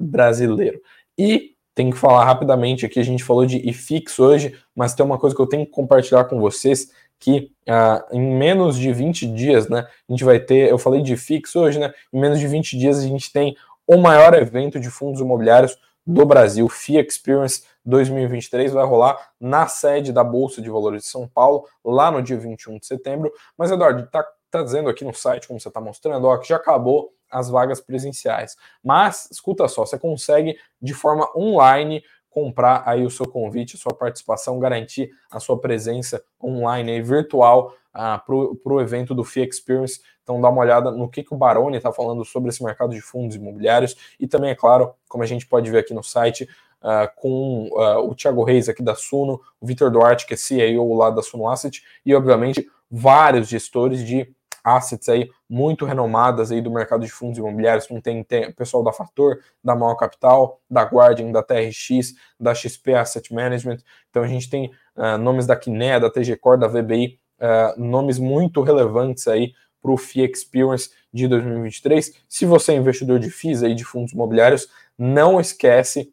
brasileiro. 0.01 0.81
E 1.16 1.55
tem 1.76 1.90
que 1.90 1.96
falar 1.98 2.24
rapidamente 2.24 2.86
aqui, 2.86 2.98
a 2.98 3.04
gente 3.04 3.22
falou 3.22 3.44
de 3.44 3.58
IFIX 3.68 4.18
hoje, 4.18 4.58
mas 4.74 4.94
tem 4.94 5.04
uma 5.04 5.18
coisa 5.18 5.36
que 5.36 5.42
eu 5.42 5.46
tenho 5.46 5.66
que 5.66 5.70
compartilhar 5.70 6.24
com 6.24 6.40
vocês, 6.40 6.90
que 7.20 7.52
uh, 7.68 8.16
em 8.16 8.20
menos 8.20 8.78
de 8.78 8.90
20 8.90 9.26
dias, 9.26 9.68
né, 9.68 9.86
a 10.08 10.12
gente 10.12 10.24
vai 10.24 10.40
ter, 10.40 10.70
eu 10.70 10.78
falei 10.78 11.02
de 11.02 11.12
IFIX 11.12 11.54
hoje, 11.54 11.78
né, 11.78 11.92
em 12.10 12.18
menos 12.18 12.40
de 12.40 12.48
20 12.48 12.78
dias 12.78 12.98
a 12.98 13.02
gente 13.02 13.30
tem 13.30 13.54
o 13.86 13.98
maior 13.98 14.32
evento 14.32 14.80
de 14.80 14.88
fundos 14.88 15.20
imobiliários 15.20 15.78
do 16.06 16.24
Brasil, 16.24 16.66
FIA 16.66 17.02
Experience 17.02 17.64
2023, 17.84 18.72
vai 18.72 18.86
rolar 18.86 19.18
na 19.38 19.66
sede 19.66 20.12
da 20.12 20.24
Bolsa 20.24 20.62
de 20.62 20.70
Valores 20.70 21.02
de 21.02 21.08
São 21.08 21.28
Paulo, 21.28 21.66
lá 21.84 22.10
no 22.10 22.22
dia 22.22 22.38
21 22.38 22.78
de 22.78 22.86
setembro. 22.86 23.30
Mas, 23.58 23.70
Eduardo, 23.70 24.06
tá, 24.06 24.24
tá 24.58 24.64
dizendo 24.64 24.88
aqui 24.88 25.04
no 25.04 25.14
site, 25.14 25.46
como 25.46 25.60
você 25.60 25.68
está 25.68 25.80
mostrando, 25.80 26.26
ó, 26.26 26.36
que 26.38 26.48
já 26.48 26.56
acabou 26.56 27.12
as 27.30 27.48
vagas 27.48 27.80
presenciais. 27.80 28.56
Mas, 28.82 29.28
escuta 29.30 29.66
só, 29.68 29.84
você 29.84 29.98
consegue 29.98 30.56
de 30.80 30.94
forma 30.94 31.28
online 31.36 32.02
comprar 32.30 32.82
aí 32.84 33.04
o 33.04 33.10
seu 33.10 33.26
convite, 33.26 33.76
a 33.76 33.78
sua 33.78 33.94
participação, 33.94 34.58
garantir 34.58 35.10
a 35.30 35.40
sua 35.40 35.58
presença 35.58 36.22
online 36.42 36.98
e 36.98 37.02
virtual 37.02 37.72
uh, 37.94 38.58
para 38.62 38.74
o 38.74 38.80
evento 38.80 39.14
do 39.14 39.24
FIA 39.24 39.44
Experience. 39.44 40.00
Então 40.22 40.38
dá 40.40 40.50
uma 40.50 40.60
olhada 40.60 40.90
no 40.90 41.08
que, 41.08 41.22
que 41.22 41.32
o 41.32 41.36
Baroni 41.36 41.78
está 41.78 41.90
falando 41.90 42.24
sobre 42.26 42.50
esse 42.50 42.62
mercado 42.62 42.90
de 42.90 43.00
fundos 43.00 43.36
imobiliários 43.36 43.96
e 44.20 44.28
também, 44.28 44.50
é 44.50 44.54
claro, 44.54 44.92
como 45.08 45.24
a 45.24 45.26
gente 45.26 45.46
pode 45.46 45.70
ver 45.70 45.78
aqui 45.78 45.94
no 45.94 46.02
site, 46.02 46.46
uh, 46.82 47.08
com 47.16 47.68
uh, 47.72 48.06
o 48.06 48.14
Thiago 48.14 48.44
Reis 48.44 48.68
aqui 48.68 48.82
da 48.82 48.94
Suno, 48.94 49.40
o 49.58 49.66
Vitor 49.66 49.90
Duarte, 49.90 50.26
que 50.26 50.34
é 50.34 50.36
CEO 50.36 50.94
lá 50.94 51.08
da 51.08 51.22
Suno 51.22 51.48
Asset, 51.48 51.82
e 52.04 52.14
obviamente 52.14 52.68
vários 52.90 53.48
gestores 53.48 54.04
de 54.04 54.30
assets 54.66 55.09
aí 55.09 55.31
muito 55.48 55.85
renomadas 55.85 56.50
aí 56.50 56.61
do 56.61 56.72
mercado 56.72 57.05
de 57.05 57.11
fundos 57.11 57.38
imobiliários, 57.38 57.87
como 57.87 58.02
tem, 58.02 58.24
tem 58.24 58.50
pessoal 58.50 58.83
da 58.83 58.92
Fator, 58.92 59.38
da 59.62 59.76
Maior 59.76 59.94
Capital, 59.94 60.61
da 60.68 60.83
Guardian, 60.83 61.31
da 61.31 61.40
TRX, 61.40 62.14
da 62.38 62.52
XP 62.52 62.94
Asset 62.94 63.33
Management. 63.33 63.79
Então 64.11 64.24
a 64.24 64.26
gente 64.26 64.50
tem 64.50 64.72
uh, 64.96 65.16
nomes 65.16 65.46
da 65.46 65.55
Kinea, 65.55 66.00
da 66.00 66.11
TG 66.11 66.37
Core, 66.37 66.59
da 66.59 66.66
VBI, 66.66 67.20
uh, 67.38 67.81
nomes 67.81 68.18
muito 68.18 68.61
relevantes 68.61 69.29
aí 69.29 69.52
para 69.81 69.92
o 69.92 69.96
FII 69.96 70.24
Experience 70.33 70.90
de 71.12 71.29
2023. 71.29 72.12
Se 72.29 72.44
você 72.44 72.72
é 72.72 72.76
investidor 72.76 73.20
de 73.20 73.31
FIIs 73.31 73.62
aí 73.62 73.74
de 73.74 73.85
fundos 73.85 74.12
imobiliários, 74.12 74.68
não 74.98 75.40
esquece 75.40 76.12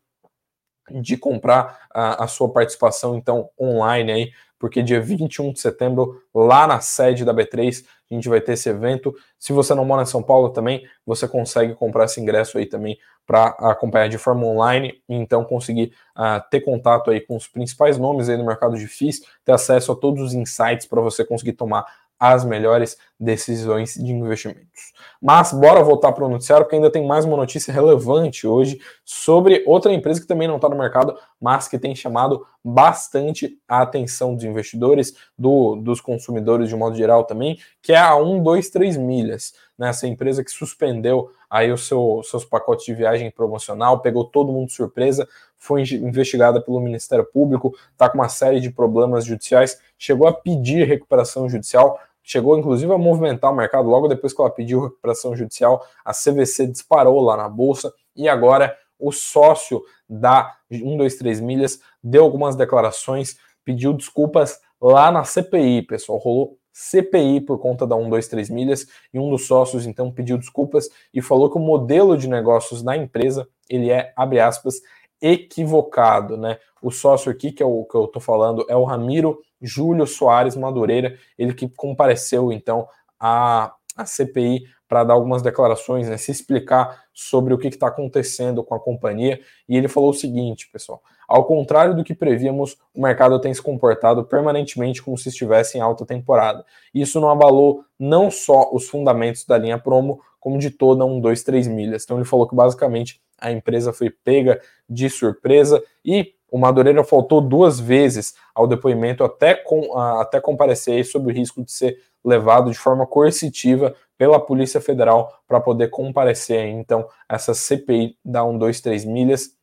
de 0.92 1.18
comprar 1.18 1.88
a, 1.92 2.26
a 2.26 2.28
sua 2.28 2.52
participação 2.52 3.16
então 3.16 3.50
online 3.60 4.12
aí 4.12 4.32
porque 4.64 4.82
dia 4.82 5.02
21 5.02 5.52
de 5.52 5.60
setembro, 5.60 6.24
lá 6.34 6.66
na 6.66 6.80
sede 6.80 7.26
da 7.26 7.34
B3, 7.34 7.84
a 8.10 8.14
gente 8.14 8.30
vai 8.30 8.40
ter 8.40 8.54
esse 8.54 8.70
evento. 8.70 9.14
Se 9.38 9.52
você 9.52 9.76
não 9.76 9.84
mora 9.84 10.04
em 10.04 10.06
São 10.06 10.24
Paulo 10.24 10.52
também, 10.52 10.88
você 11.06 11.28
consegue 11.28 11.76
comprar 11.76 12.06
esse 12.06 12.22
ingresso 12.22 12.58
aí 12.58 12.66
também 12.66 12.98
para 13.28 13.48
acompanhar 13.60 14.08
de 14.08 14.18
forma 14.18 14.46
online 14.46 15.02
e 15.10 15.16
então 15.16 15.44
conseguir 15.44 15.92
uh, 16.18 16.42
ter 16.50 16.62
contato 16.62 17.12
aí 17.12 17.20
com 17.20 17.36
os 17.36 17.46
principais 17.46 17.98
nomes 17.98 18.30
aí 18.30 18.38
no 18.38 18.46
mercado 18.46 18.78
de 18.78 18.88
FIIs, 18.88 19.24
ter 19.44 19.52
acesso 19.52 19.92
a 19.92 19.96
todos 19.98 20.24
os 20.24 20.34
insights 20.34 20.86
para 20.86 21.02
você 21.02 21.26
conseguir 21.26 21.54
tomar 21.54 21.86
as 22.20 22.46
melhores 22.46 22.98
decisões 23.20 23.94
de 23.94 24.12
investimentos. 24.12 24.94
Mas 25.22 25.54
bora 25.54 25.84
voltar 25.84 26.12
para 26.12 26.26
o 26.26 26.30
noticiário, 26.30 26.66
porque 26.66 26.76
ainda 26.76 26.92
tem 26.92 27.06
mais 27.06 27.26
uma 27.26 27.38
notícia 27.38 27.74
relevante 27.74 28.46
hoje 28.46 28.80
sobre 29.06 29.64
outra 29.66 29.94
empresa 29.94 30.22
que 30.22 30.28
também 30.28 30.48
não 30.48 30.58
está 30.58 30.68
no 30.70 30.78
mercado, 30.78 31.18
mas 31.40 31.68
que 31.68 31.80
tem 31.80 31.96
chamado 31.96 32.46
bastante 32.64 33.58
a 33.68 33.82
atenção 33.82 34.36
dos 34.36 34.44
investidores, 34.44 35.14
do, 35.38 35.76
dos 35.76 36.00
consumidores 36.00 36.70
de 36.70 36.76
modo 36.76 36.96
geral 36.96 37.24
também, 37.26 37.58
que 37.82 37.92
é 37.92 37.98
a 37.98 38.16
123 38.16 38.98
Milhas, 38.98 39.54
né? 39.78 39.90
essa 39.90 40.08
empresa 40.08 40.44
que 40.44 40.52
suspendeu 40.52 41.30
aí 41.54 41.72
o 41.72 41.78
seu, 41.78 42.20
seus 42.24 42.44
pacotes 42.44 42.84
de 42.84 42.96
viagem 42.96 43.30
promocional, 43.30 44.00
pegou 44.00 44.26
todo 44.26 44.52
mundo 44.52 44.70
de 44.70 44.74
surpresa, 44.74 45.30
foi 45.56 45.84
investigada 45.84 46.60
pelo 46.60 46.82
Ministério 46.82 47.24
Público, 47.24 47.76
está 47.92 48.10
com 48.10 48.18
uma 48.18 48.28
série 48.28 48.60
de 48.60 48.72
problemas 48.72 49.24
judiciais, 49.24 49.80
chegou 49.96 50.28
a 50.28 50.34
pedir 50.34 50.88
recuperação 50.88 51.48
judicial, 51.48 52.00
chegou 52.24 52.58
inclusive 52.58 52.92
a 52.92 52.98
movimentar 52.98 53.52
o 53.52 53.56
mercado 53.56 53.88
logo 53.88 54.08
depois 54.08 54.34
que 54.34 54.42
ela 54.42 54.50
pediu 54.50 54.82
recuperação 54.82 55.36
judicial, 55.36 55.86
a 56.04 56.12
CVC 56.12 56.66
disparou 56.66 57.22
lá 57.22 57.38
na 57.38 57.48
bolsa 57.48 57.94
e 58.16 58.28
agora 58.28 58.76
o 58.98 59.12
sócio 59.12 59.84
da 60.10 60.56
123 60.72 61.40
milhas 61.40 61.80
deu 62.04 62.24
algumas 62.24 62.56
declarações, 62.56 63.38
pediu 63.64 63.94
desculpas 63.94 64.60
lá 64.82 65.12
na 65.12 65.24
CPI, 65.24 65.84
pessoal, 65.84 66.18
rolou 66.18 66.58
CPI 66.74 67.42
por 67.42 67.60
conta 67.60 67.86
da 67.86 67.96
123 67.96 68.50
milhas 68.50 68.88
e 69.14 69.20
um 69.20 69.30
dos 69.30 69.46
sócios 69.46 69.86
então 69.86 70.12
pediu 70.12 70.38
desculpas 70.38 70.90
e 71.14 71.22
falou 71.22 71.50
que 71.50 71.58
o 71.58 71.62
modelo 71.62 72.18
de 72.18 72.28
negócios 72.28 72.82
da 72.82 72.98
empresa, 72.98 73.48
ele 73.70 73.92
é, 73.92 74.12
abre 74.16 74.40
aspas, 74.40 74.82
equivocado, 75.22 76.36
né? 76.36 76.58
O 76.82 76.92
sócio 76.92 77.32
aqui 77.32 77.52
que 77.52 77.64
é 77.64 77.66
o 77.66 77.86
que 77.86 77.96
eu 77.96 78.08
tô 78.08 78.20
falando 78.20 78.66
é 78.68 78.76
o 78.76 78.84
Ramiro 78.84 79.40
Júlio 79.62 80.06
Soares 80.06 80.58
Madureira, 80.58 81.18
ele 81.38 81.54
que 81.54 81.70
compareceu 81.70 82.52
então 82.52 82.88
à, 83.18 83.74
à 83.96 84.06
CPI 84.06 84.64
para 84.94 85.04
dar 85.04 85.16
algumas 85.16 85.42
declarações, 85.42 86.08
né, 86.08 86.18
se 86.18 86.30
explicar 86.30 87.06
sobre 87.12 87.52
o 87.52 87.58
que 87.58 87.68
está 87.68 87.88
acontecendo 87.88 88.64
com 88.64 88.76
a 88.76 88.80
companhia. 88.80 89.40
E 89.68 89.76
ele 89.76 89.88
falou 89.88 90.12
o 90.12 90.14
seguinte, 90.14 90.70
pessoal: 90.72 91.02
ao 91.28 91.46
contrário 91.46 91.96
do 91.96 92.04
que 92.04 92.14
prevíamos, 92.14 92.78
o 92.94 93.02
mercado 93.02 93.42
tem 93.42 93.52
se 93.52 93.60
comportado 93.60 94.24
permanentemente 94.24 95.02
como 95.02 95.18
se 95.18 95.30
estivesse 95.30 95.80
em 95.80 95.82
alta 95.82 96.06
temporada. 96.06 96.64
Isso 96.94 97.20
não 97.20 97.32
abalou 97.32 97.84
não 97.98 98.30
só 98.30 98.70
os 98.72 98.88
fundamentos 98.88 99.46
da 99.46 99.58
linha 99.58 99.80
promo, 99.80 100.22
como 100.40 100.60
de 100.60 100.70
toda 100.70 101.04
um, 101.04 101.20
dois, 101.20 101.42
três 101.42 101.68
milhas. 101.68 102.04
Então 102.04 102.18
ele 102.18 102.26
falou 102.26 102.48
que 102.48 102.56
basicamente 102.56 103.20
a 103.40 103.52
empresa 103.52 103.92
foi 103.92 104.12
pega 104.12 104.62
de 104.88 105.10
surpresa 105.10 105.84
e 106.06 106.36
o 106.52 106.60
Madureira 106.60 107.04
faltou 107.04 107.42
duas 107.42 107.80
vezes 107.80 108.36
ao 108.54 108.68
depoimento 108.68 109.24
até, 109.24 109.56
com, 109.56 109.98
até 109.98 110.40
comparecer 110.40 111.04
sob 111.04 111.32
o 111.32 111.34
risco 111.34 111.64
de 111.64 111.72
ser 111.72 111.98
levado 112.24 112.72
de 112.72 112.78
forma 112.78 113.06
coercitiva 113.06 113.96
pela 114.18 114.40
Polícia 114.40 114.80
Federal 114.80 115.42
para 115.48 115.60
poder 115.60 115.90
comparecer 115.90 116.66
então 116.68 117.08
essa 117.28 117.54
CPI 117.54 118.18
da 118.24 118.44
123 118.44 119.06
milhas 119.06 119.58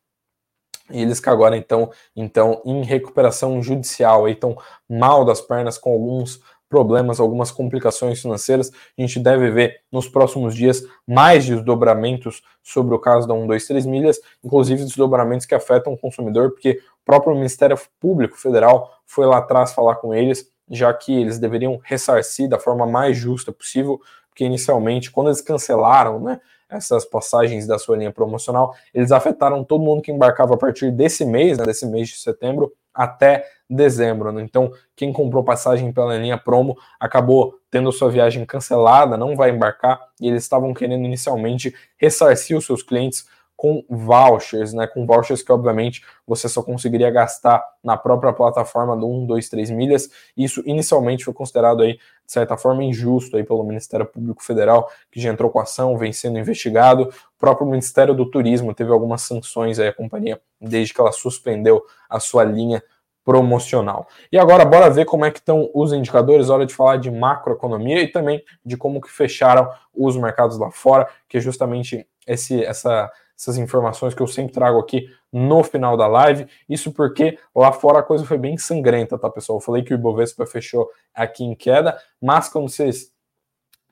e 0.90 1.02
eles 1.02 1.20
que 1.20 1.30
agora 1.30 1.56
então, 1.56 1.90
então 2.14 2.60
em 2.64 2.82
recuperação 2.82 3.62
judicial, 3.62 4.28
estão 4.28 4.56
mal 4.88 5.24
das 5.24 5.40
pernas 5.40 5.78
com 5.78 5.92
alguns 5.92 6.40
problemas, 6.68 7.18
algumas 7.18 7.50
complicações 7.50 8.22
financeiras. 8.22 8.70
A 8.96 9.00
gente 9.00 9.18
deve 9.18 9.50
ver 9.50 9.80
nos 9.90 10.08
próximos 10.08 10.54
dias 10.54 10.84
mais 11.06 11.44
desdobramentos 11.44 12.42
sobre 12.62 12.94
o 12.94 12.98
caso 12.98 13.26
da 13.26 13.34
123 13.34 13.86
milhas, 13.86 14.20
inclusive 14.42 14.84
desdobramentos 14.84 15.46
que 15.46 15.54
afetam 15.54 15.92
o 15.92 15.98
consumidor, 15.98 16.52
porque 16.52 16.80
o 17.02 17.04
próprio 17.04 17.34
Ministério 17.34 17.76
Público 17.98 18.36
Federal 18.36 18.94
foi 19.04 19.26
lá 19.26 19.38
atrás 19.38 19.72
falar 19.72 19.96
com 19.96 20.14
eles, 20.14 20.48
já 20.70 20.94
que 20.94 21.12
eles 21.12 21.40
deveriam 21.40 21.80
ressarcir 21.82 22.48
da 22.48 22.58
forma 22.58 22.86
mais 22.86 23.16
justa 23.16 23.50
possível, 23.50 24.00
porque 24.30 24.44
inicialmente, 24.44 25.10
quando 25.10 25.26
eles 25.28 25.40
cancelaram, 25.40 26.20
né, 26.20 26.40
essas 26.68 27.04
passagens 27.04 27.66
da 27.66 27.78
sua 27.78 27.96
linha 27.96 28.12
promocional, 28.12 28.74
eles 28.94 29.12
afetaram 29.12 29.64
todo 29.64 29.84
mundo 29.84 30.00
que 30.00 30.12
embarcava 30.12 30.54
a 30.54 30.56
partir 30.56 30.90
desse 30.90 31.24
mês, 31.24 31.58
né, 31.58 31.64
desse 31.64 31.84
mês 31.84 32.08
de 32.08 32.16
setembro, 32.16 32.72
até 32.94 33.44
dezembro. 33.68 34.32
Né? 34.32 34.42
Então, 34.42 34.72
quem 34.96 35.12
comprou 35.12 35.42
passagem 35.42 35.92
pela 35.92 36.16
linha 36.16 36.38
promo 36.38 36.76
acabou 36.98 37.54
tendo 37.70 37.92
sua 37.92 38.10
viagem 38.10 38.44
cancelada, 38.44 39.16
não 39.16 39.36
vai 39.36 39.50
embarcar, 39.50 40.00
e 40.20 40.28
eles 40.28 40.42
estavam 40.42 40.72
querendo 40.72 41.04
inicialmente 41.04 41.74
ressarcir 41.96 42.56
os 42.56 42.64
seus 42.64 42.82
clientes 42.82 43.26
com 43.60 43.84
vouchers, 43.90 44.72
né? 44.72 44.86
Com 44.86 45.04
vouchers 45.04 45.42
que, 45.42 45.52
obviamente, 45.52 46.02
você 46.26 46.48
só 46.48 46.62
conseguiria 46.62 47.10
gastar 47.10 47.62
na 47.84 47.94
própria 47.94 48.32
plataforma 48.32 48.96
do 48.96 49.06
1, 49.06 49.26
2, 49.26 49.50
3 49.50 49.70
milhas. 49.70 50.08
Isso 50.34 50.62
inicialmente 50.64 51.26
foi 51.26 51.34
considerado 51.34 51.82
aí, 51.82 51.92
de 51.92 52.00
certa 52.32 52.56
forma, 52.56 52.82
injusto 52.82 53.36
aí 53.36 53.44
pelo 53.44 53.62
Ministério 53.62 54.06
Público 54.06 54.42
Federal, 54.42 54.90
que 55.12 55.20
já 55.20 55.28
entrou 55.28 55.50
com 55.50 55.60
ação, 55.60 55.98
vem 55.98 56.10
sendo 56.10 56.38
investigado. 56.38 57.02
O 57.02 57.38
próprio 57.38 57.66
Ministério 57.66 58.14
do 58.14 58.24
Turismo 58.24 58.72
teve 58.72 58.90
algumas 58.92 59.20
sanções 59.20 59.78
aí 59.78 59.88
à 59.88 59.92
companhia, 59.92 60.40
desde 60.58 60.94
que 60.94 61.00
ela 61.02 61.12
suspendeu 61.12 61.82
a 62.08 62.18
sua 62.18 62.44
linha 62.44 62.82
promocional. 63.22 64.08
E 64.32 64.38
agora 64.38 64.64
bora 64.64 64.88
ver 64.88 65.04
como 65.04 65.26
é 65.26 65.30
que 65.30 65.38
estão 65.38 65.70
os 65.74 65.92
indicadores, 65.92 66.48
hora 66.48 66.64
de 66.64 66.74
falar 66.74 66.96
de 66.96 67.10
macroeconomia 67.10 68.00
e 68.00 68.08
também 68.08 68.42
de 68.64 68.78
como 68.78 69.02
que 69.02 69.10
fecharam 69.10 69.70
os 69.94 70.16
mercados 70.16 70.56
lá 70.56 70.70
fora, 70.70 71.06
que 71.28 71.36
é 71.36 71.40
justamente 71.40 72.06
esse 72.26 72.64
essa 72.64 73.10
essas 73.40 73.56
informações 73.56 74.14
que 74.14 74.20
eu 74.20 74.26
sempre 74.26 74.52
trago 74.52 74.78
aqui 74.78 75.06
no 75.32 75.64
final 75.64 75.96
da 75.96 76.06
live. 76.06 76.46
Isso 76.68 76.92
porque 76.92 77.38
lá 77.54 77.72
fora 77.72 78.00
a 78.00 78.02
coisa 78.02 78.24
foi 78.26 78.36
bem 78.36 78.58
sangrenta, 78.58 79.18
tá, 79.18 79.30
pessoal? 79.30 79.56
Eu 79.58 79.62
falei 79.62 79.82
que 79.82 79.94
o 79.94 79.96
Ibovespa 79.96 80.44
fechou 80.44 80.90
aqui 81.14 81.42
em 81.42 81.54
queda, 81.54 81.98
mas 82.20 82.50
quando 82.50 82.68
vocês 82.68 83.10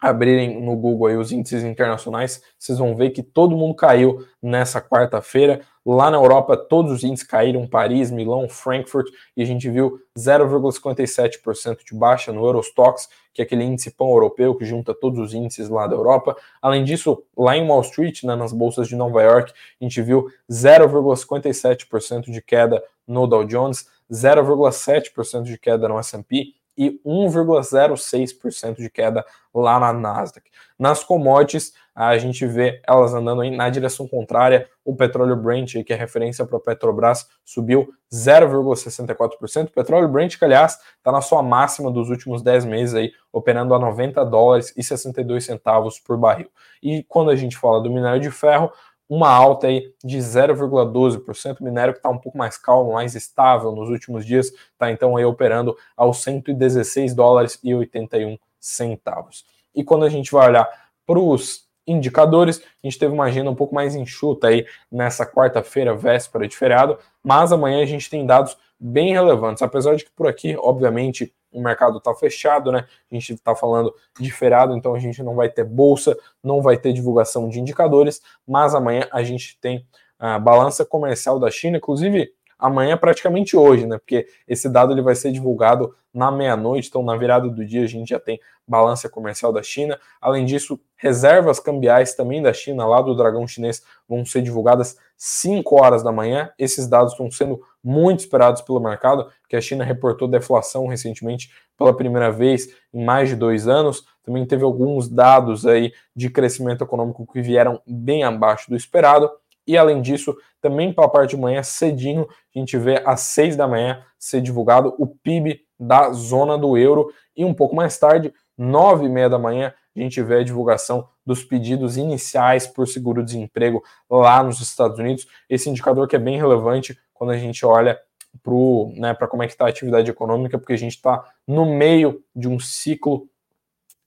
abrirem 0.01 0.61
no 0.61 0.77
Google 0.77 1.09
aí 1.09 1.17
os 1.17 1.33
índices 1.33 1.65
internacionais, 1.65 2.43
vocês 2.59 2.79
vão 2.79 2.95
ver 2.95 3.11
que 3.11 3.23
todo 3.23 3.57
mundo 3.57 3.75
caiu 3.75 4.25
nessa 4.41 4.81
quarta-feira. 4.81 5.61
Lá 5.85 6.11
na 6.11 6.19
Europa, 6.19 6.57
todos 6.57 6.93
os 6.93 7.03
índices 7.03 7.27
caíram: 7.27 7.67
Paris, 7.67 8.11
Milão, 8.11 8.49
Frankfurt, 8.49 9.09
e 9.37 9.43
a 9.43 9.45
gente 9.45 9.69
viu 9.69 9.99
0,57% 10.17 11.79
de 11.85 11.95
baixa 11.95 12.33
no 12.33 12.45
Eurostox, 12.45 13.09
que 13.33 13.43
é 13.43 13.45
aquele 13.45 13.65
índice 13.65 13.91
pão 13.91 14.09
europeu 14.11 14.55
que 14.55 14.65
junta 14.65 14.95
todos 14.95 15.19
os 15.19 15.35
índices 15.35 15.69
lá 15.69 15.87
da 15.87 15.97
Europa. 15.97 16.37
Além 16.61 16.85
disso, 16.85 17.23
lá 17.37 17.57
em 17.57 17.67
Wall 17.67 17.81
Street, 17.81 18.23
né, 18.25 18.37
nas 18.37 18.53
bolsas 18.53 18.87
de 18.87 18.97
Nova 18.97 19.23
York, 19.23 19.53
a 19.81 19.85
gente 19.85 20.01
viu 20.03 20.27
0,57% 20.51 22.31
de 22.31 22.43
queda 22.43 22.83
no 23.07 23.27
Dow 23.27 23.45
Jones, 23.45 23.87
0,7% 24.13 25.43
de 25.43 25.59
queda 25.59 25.89
no 25.89 25.99
S&P 25.99 26.58
e 26.79 27.01
1,06% 27.05 28.77
de 28.77 28.89
queda 28.89 29.27
lá 29.53 29.81
na 29.81 29.93
Nasdaq. 29.93 30.49
Nas 30.79 31.03
commodities, 31.03 31.73
a 31.93 32.17
gente 32.17 32.47
vê 32.47 32.81
elas 32.87 33.13
andando 33.13 33.43
na 33.51 33.69
direção 33.69 34.07
contrária. 34.07 34.69
O 34.85 34.95
petróleo 34.95 35.35
Brent, 35.35 35.83
que 35.85 35.93
é 35.93 35.97
referência 35.97 36.47
para 36.47 36.57
o 36.57 36.61
Petrobras, 36.61 37.27
subiu 37.45 37.89
0,64%. 38.15 39.67
O 39.67 39.73
petróleo 39.73 40.09
Brent, 40.09 40.39
que 40.39 40.45
aliás 40.45 40.79
está 40.97 41.11
na 41.11 41.21
sua 41.21 41.43
máxima 41.43 41.91
dos 41.91 42.09
últimos 42.09 42.41
10 42.41 42.65
meses, 42.67 42.95
aí, 42.95 43.11
operando 43.33 43.75
a 43.75 43.79
90 43.81 44.25
dólares 44.25 44.73
e 44.77 44.85
62 44.85 45.45
centavos 45.45 45.99
por 45.99 46.17
barril. 46.17 46.49
E 46.81 47.03
quando 47.09 47.33
a 47.33 47.37
gente 47.37 47.57
fala 47.57 47.83
do 47.83 47.91
minério 47.91 48.21
de 48.21 48.31
ferro, 48.31 48.71
uma 49.09 49.31
alta 49.31 49.69
aí 49.69 49.93
de 50.05 50.19
0,12%, 50.19 51.61
minério 51.61 51.95
que 51.95 51.99
está 51.99 52.11
um 52.11 52.19
pouco 52.19 52.37
mais 52.37 52.59
calmo, 52.59 52.93
mais 52.93 53.15
estável 53.15 53.73
nos 53.73 53.89
últimos 53.89 54.27
dias, 54.27 54.47
está 54.49 54.91
então 54.91 55.17
aí 55.17 55.25
operando 55.25 55.77
aos 55.97 56.23
116 56.23 57.15
dólares 57.15 57.59
e 57.65 57.75
81 57.75 58.39
centavos. 58.61 59.45
E 59.75 59.83
quando 59.83 60.05
a 60.05 60.09
gente 60.09 60.31
vai 60.31 60.49
olhar 60.49 60.69
para 61.07 61.19
os 61.19 61.67
indicadores, 61.87 62.61
a 62.85 62.87
gente 62.87 62.99
teve 62.99 63.15
uma 63.15 63.25
agenda 63.25 63.51
um 63.51 63.55
pouco 63.55 63.75
mais 63.75 63.95
enxuta 63.95 64.49
aí 64.49 64.67
nessa 64.93 65.25
quarta-feira, 65.25 65.95
véspera 65.95 66.47
de 66.47 66.55
feriado, 66.55 66.99
mas 67.25 67.51
amanhã 67.51 67.83
a 67.83 67.87
gente 67.87 68.11
tem 68.11 68.27
dados 68.27 68.59
bem 68.79 69.15
relevantes, 69.15 69.63
apesar 69.63 69.97
de 69.97 70.05
que 70.05 70.11
por 70.11 70.27
aqui, 70.27 70.55
obviamente, 70.59 71.33
o 71.53 71.63
mercado 71.63 71.99
está 71.99 72.15
fechado, 72.15 72.71
né? 72.71 72.87
A 73.11 73.15
gente 73.15 73.33
está 73.35 73.55
falando 73.55 73.95
de 74.19 74.31
feriado, 74.31 74.77
então 74.77 74.95
a 74.95 74.99
gente 74.99 75.23
não 75.23 75.35
vai 75.35 75.49
ter 75.49 75.65
bolsa, 75.65 76.17
não 76.43 76.61
vai 76.61 76.77
ter 76.77 76.93
divulgação 76.93 77.49
de 77.49 77.61
indicadores, 77.61 78.21
mas 78.47 78.75
amanhã 78.75 79.09
a 79.13 79.23
gente 79.23 79.59
tem 79.61 79.87
a 80.19 80.39
balança 80.39 80.85
comercial 80.85 81.39
da 81.39 81.51
China, 81.51 81.77
inclusive 81.77 82.33
amanhã 82.59 82.97
praticamente 82.97 83.57
hoje, 83.57 83.87
né? 83.87 83.99
Porque 83.99 84.27
esse 84.47 84.69
dado 84.69 84.93
ele 84.93 85.03
vai 85.03 85.15
ser 85.15 85.31
divulgado 85.31 85.95
na 86.13 86.33
meia-noite, 86.33 86.89
então 86.89 87.03
na 87.03 87.17
virada 87.17 87.49
do 87.49 87.65
dia 87.65 87.85
a 87.85 87.87
gente 87.87 88.09
já 88.09 88.19
tem 88.19 88.41
balança 88.67 89.09
comercial 89.09 89.53
da 89.53 89.63
China. 89.63 89.99
Além 90.21 90.45
disso, 90.45 90.81
reservas 90.97 91.61
cambiais 91.61 92.15
também 92.15 92.43
da 92.43 92.53
China, 92.53 92.87
lá 92.87 93.01
do 93.01 93.15
dragão 93.15 93.47
chinês, 93.47 93.83
vão 94.09 94.25
ser 94.25 94.43
divulgadas 94.43 94.97
5 95.17 95.81
horas 95.81 96.03
da 96.03 96.11
manhã. 96.11 96.51
Esses 96.59 96.89
dados 96.89 97.13
estão 97.13 97.31
sendo 97.31 97.61
muito 97.83 98.21
esperados 98.21 98.63
pelo 98.63 98.81
mercado, 98.81 99.31
que 99.49 99.57
a 99.57 99.61
China 99.61 99.85
reportou 99.85 100.27
deflação 100.27 100.87
recentemente 100.87 101.51
pela 101.77 101.97
primeira 101.97 102.33
vez 102.33 102.69
em 102.93 103.05
mais 103.05 103.29
de 103.29 103.37
dois 103.37 103.69
anos. 103.69 104.05
Também 104.25 104.45
teve 104.45 104.65
alguns 104.65 105.09
dados 105.09 105.67
aí 105.67 105.93
de 106.15 106.29
crescimento 106.29 106.83
econômico 106.83 107.27
que 107.33 107.41
vieram 107.41 107.81
bem 107.87 108.25
abaixo 108.25 108.69
do 108.69 108.77
esperado. 108.77 109.31
E 109.69 109.77
além 109.77 110.01
disso, 110.01 110.35
também 110.63 110.95
para 110.95 111.05
a 111.05 111.09
parte 111.09 111.31
de 111.31 111.37
manhã, 111.37 111.63
cedinho, 111.63 112.27
a 112.57 112.59
gente 112.59 112.79
vê 112.79 113.03
às 113.05 113.21
seis 113.21 113.55
da 113.55 113.69
manhã 113.69 114.03
ser 114.19 114.41
divulgado 114.41 114.95
o 114.99 115.07
PIB 115.07 115.61
da 115.79 116.11
zona 116.11 116.57
do 116.57 116.79
euro. 116.79 117.13
E 117.37 117.45
um 117.45 117.53
pouco 117.53 117.77
mais 117.77 117.99
tarde, 117.99 118.33
nove 118.57 119.05
e 119.05 119.09
meia 119.11 119.29
da 119.29 119.39
manhã, 119.39 119.75
a 119.95 120.01
gente 120.01 120.23
vê 120.23 120.37
a 120.37 120.43
divulgação 120.43 121.07
dos 121.25 121.45
pedidos 121.45 121.99
iniciais 121.99 122.67
por 122.67 122.89
seguro-desemprego 122.89 123.83
lá 124.09 124.43
nos 124.43 124.59
Estados 124.63 124.99
Unidos. 124.99 125.27
Esse 125.51 125.69
indicador 125.69 126.09
que 126.09 126.17
é 126.17 126.19
bem 126.19 126.39
relevante 126.39 126.99
quando 127.13 127.31
a 127.31 127.37
gente 127.37 127.67
olha 127.67 128.01
para 128.43 128.55
né, 128.97 129.15
como 129.29 129.43
é 129.43 129.47
que 129.47 129.53
está 129.53 129.67
a 129.67 129.69
atividade 129.69 130.11
econômica, 130.11 130.59
porque 130.59 130.73
a 130.73 130.79
gente 130.79 130.97
está 130.97 131.23
no 131.47 131.67
meio 131.67 132.23
de 132.35 132.49
um 132.49 132.59
ciclo 132.59 133.29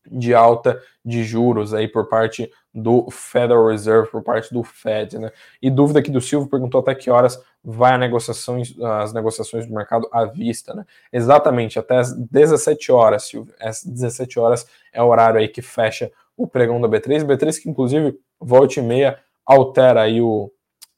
de 0.09 0.33
alta 0.33 0.81
de 1.05 1.23
juros 1.23 1.73
aí 1.73 1.87
por 1.87 2.09
parte 2.09 2.51
do 2.73 3.09
Federal 3.11 3.67
Reserve, 3.67 4.09
por 4.09 4.23
parte 4.23 4.53
do 4.53 4.63
Fed, 4.63 5.19
né? 5.19 5.31
E 5.61 5.69
dúvida 5.69 5.99
aqui 5.99 6.09
do 6.09 6.21
Silvio 6.21 6.49
perguntou 6.49 6.79
até 6.79 6.95
que 6.95 7.09
horas 7.09 7.41
vai 7.63 7.93
a 7.93 7.97
negociações, 7.97 8.73
as 8.79 9.13
negociações 9.13 9.65
do 9.67 9.73
mercado 9.73 10.07
à 10.11 10.25
vista, 10.25 10.73
né? 10.73 10.85
Exatamente, 11.11 11.77
até 11.77 11.97
as 11.97 12.13
17 12.13 12.91
horas, 12.91 13.23
Silvio. 13.23 13.53
Às 13.59 13.83
17 13.83 14.39
horas 14.39 14.65
é 14.93 15.03
o 15.03 15.07
horário 15.07 15.39
aí 15.39 15.47
que 15.47 15.61
fecha 15.61 16.11
o 16.37 16.47
pregão 16.47 16.79
da 16.79 16.87
B3. 16.87 17.25
B3 17.25 17.61
que 17.61 17.69
inclusive 17.69 18.17
volta 18.39 18.79
e 18.79 18.83
meia 18.83 19.19
altera 19.45 20.03
aí 20.03 20.21
o, 20.21 20.51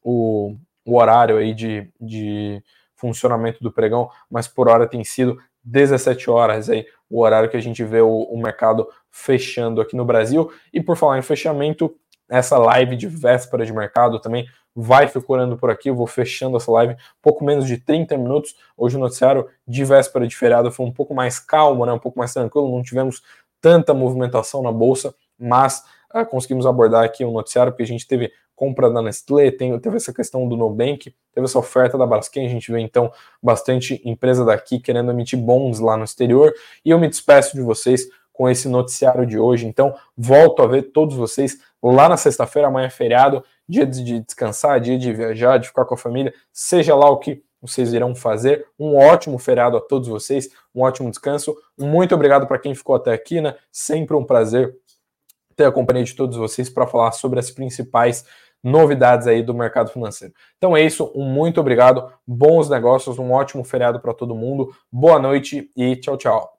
o, 0.03 0.55
o 0.85 0.97
horário 0.97 1.37
aí 1.37 1.53
de, 1.53 1.91
de 1.99 2.61
funcionamento 2.95 3.61
do 3.63 3.71
pregão, 3.71 4.09
mas 4.29 4.47
por 4.47 4.69
hora 4.69 4.87
tem 4.87 5.03
sido 5.03 5.37
17 5.63 6.29
horas 6.29 6.69
aí, 6.69 6.85
o 7.13 7.21
horário 7.21 7.47
que 7.47 7.55
a 7.55 7.61
gente 7.61 7.83
vê 7.83 8.01
o, 8.01 8.09
o, 8.09 8.41
mercado 8.41 8.87
fechando 9.11 9.79
aqui 9.79 9.95
no 9.95 10.03
Brasil. 10.03 10.51
E 10.73 10.81
por 10.81 10.97
falar 10.97 11.19
em 11.19 11.21
fechamento, 11.21 11.95
essa 12.27 12.57
live 12.57 12.95
de 12.95 13.07
véspera 13.07 13.63
de 13.63 13.71
mercado 13.71 14.19
também 14.19 14.47
vai 14.75 15.07
figurando 15.07 15.55
por 15.55 15.69
aqui. 15.69 15.91
Eu 15.91 15.95
vou 15.95 16.07
fechando 16.07 16.57
essa 16.57 16.71
live 16.71 16.95
pouco 17.21 17.45
menos 17.45 17.67
de 17.67 17.77
30 17.77 18.17
minutos. 18.17 18.55
Hoje 18.75 18.97
o 18.97 18.99
noticiário 18.99 19.47
de 19.67 19.85
véspera 19.85 20.25
de 20.25 20.35
feriado 20.35 20.71
foi 20.71 20.87
um 20.87 20.91
pouco 20.91 21.13
mais 21.13 21.37
calmo, 21.37 21.85
né? 21.85 21.93
um 21.93 21.99
pouco 21.99 22.17
mais 22.17 22.33
tranquilo, 22.33 22.75
não 22.75 22.81
tivemos 22.81 23.21
tanta 23.61 23.93
movimentação 23.93 24.63
na 24.63 24.71
bolsa, 24.71 25.13
mas 25.39 25.83
ah, 26.13 26.23
conseguimos 26.23 26.65
abordar 26.65 27.03
aqui 27.03 27.25
o 27.25 27.31
noticiário 27.31 27.71
porque 27.71 27.83
a 27.83 27.87
gente 27.87 28.07
teve 28.07 28.31
compra 28.55 28.89
da 28.89 29.01
Nestlé, 29.01 29.51
tem, 29.51 29.77
teve 29.79 29.97
essa 29.97 30.13
questão 30.13 30.47
do 30.47 30.55
Nubank, 30.55 31.13
teve 31.33 31.45
essa 31.45 31.57
oferta 31.57 31.97
da 31.97 32.05
Braskem, 32.05 32.45
a 32.45 32.49
gente 32.49 32.71
vê 32.71 32.79
então 32.79 33.11
bastante 33.41 33.99
empresa 34.05 34.45
daqui 34.45 34.79
querendo 34.79 35.11
emitir 35.11 35.39
bons 35.39 35.79
lá 35.79 35.97
no 35.97 36.03
exterior, 36.03 36.53
e 36.85 36.91
eu 36.91 36.99
me 36.99 37.07
despeço 37.07 37.55
de 37.55 37.63
vocês 37.63 38.07
com 38.31 38.47
esse 38.47 38.69
noticiário 38.69 39.25
de 39.25 39.39
hoje, 39.39 39.65
então 39.65 39.95
volto 40.15 40.61
a 40.61 40.67
ver 40.67 40.83
todos 40.83 41.15
vocês 41.15 41.59
lá 41.81 42.07
na 42.07 42.15
sexta-feira, 42.15 42.67
amanhã 42.67 42.87
é 42.87 42.91
feriado, 42.91 43.43
dia 43.67 43.85
de 43.85 44.19
descansar, 44.19 44.79
dia 44.79 44.97
de 44.97 45.11
viajar, 45.11 45.57
de 45.57 45.67
ficar 45.67 45.85
com 45.85 45.95
a 45.95 45.97
família, 45.97 46.33
seja 46.51 46.95
lá 46.95 47.09
o 47.09 47.17
que 47.17 47.43
vocês 47.63 47.93
irão 47.93 48.13
fazer. 48.13 48.67
Um 48.77 48.97
ótimo 48.97 49.39
feriado 49.39 49.77
a 49.77 49.81
todos 49.81 50.09
vocês, 50.09 50.49
um 50.75 50.81
ótimo 50.81 51.09
descanso. 51.09 51.55
Muito 51.77 52.13
obrigado 52.13 52.45
para 52.45 52.59
quem 52.59 52.75
ficou 52.75 52.93
até 52.93 53.13
aqui, 53.13 53.39
né? 53.39 53.55
Sempre 53.71 54.17
um 54.17 54.25
prazer 54.25 54.75
ter 55.55 55.65
a 55.65 55.71
companhia 55.71 56.03
de 56.03 56.15
todos 56.15 56.37
vocês 56.37 56.69
para 56.69 56.87
falar 56.87 57.11
sobre 57.11 57.39
as 57.39 57.51
principais 57.51 58.25
novidades 58.63 59.27
aí 59.27 59.43
do 59.43 59.53
mercado 59.53 59.91
financeiro. 59.91 60.33
Então 60.57 60.75
é 60.75 60.81
isso, 60.81 61.11
um 61.13 61.25
muito 61.25 61.59
obrigado, 61.59 62.11
bons 62.25 62.69
negócios, 62.69 63.19
um 63.19 63.31
ótimo 63.31 63.63
feriado 63.63 63.99
para 63.99 64.13
todo 64.13 64.33
mundo, 64.33 64.73
boa 64.91 65.19
noite 65.19 65.69
e 65.75 65.95
tchau, 65.97 66.17
tchau. 66.17 66.52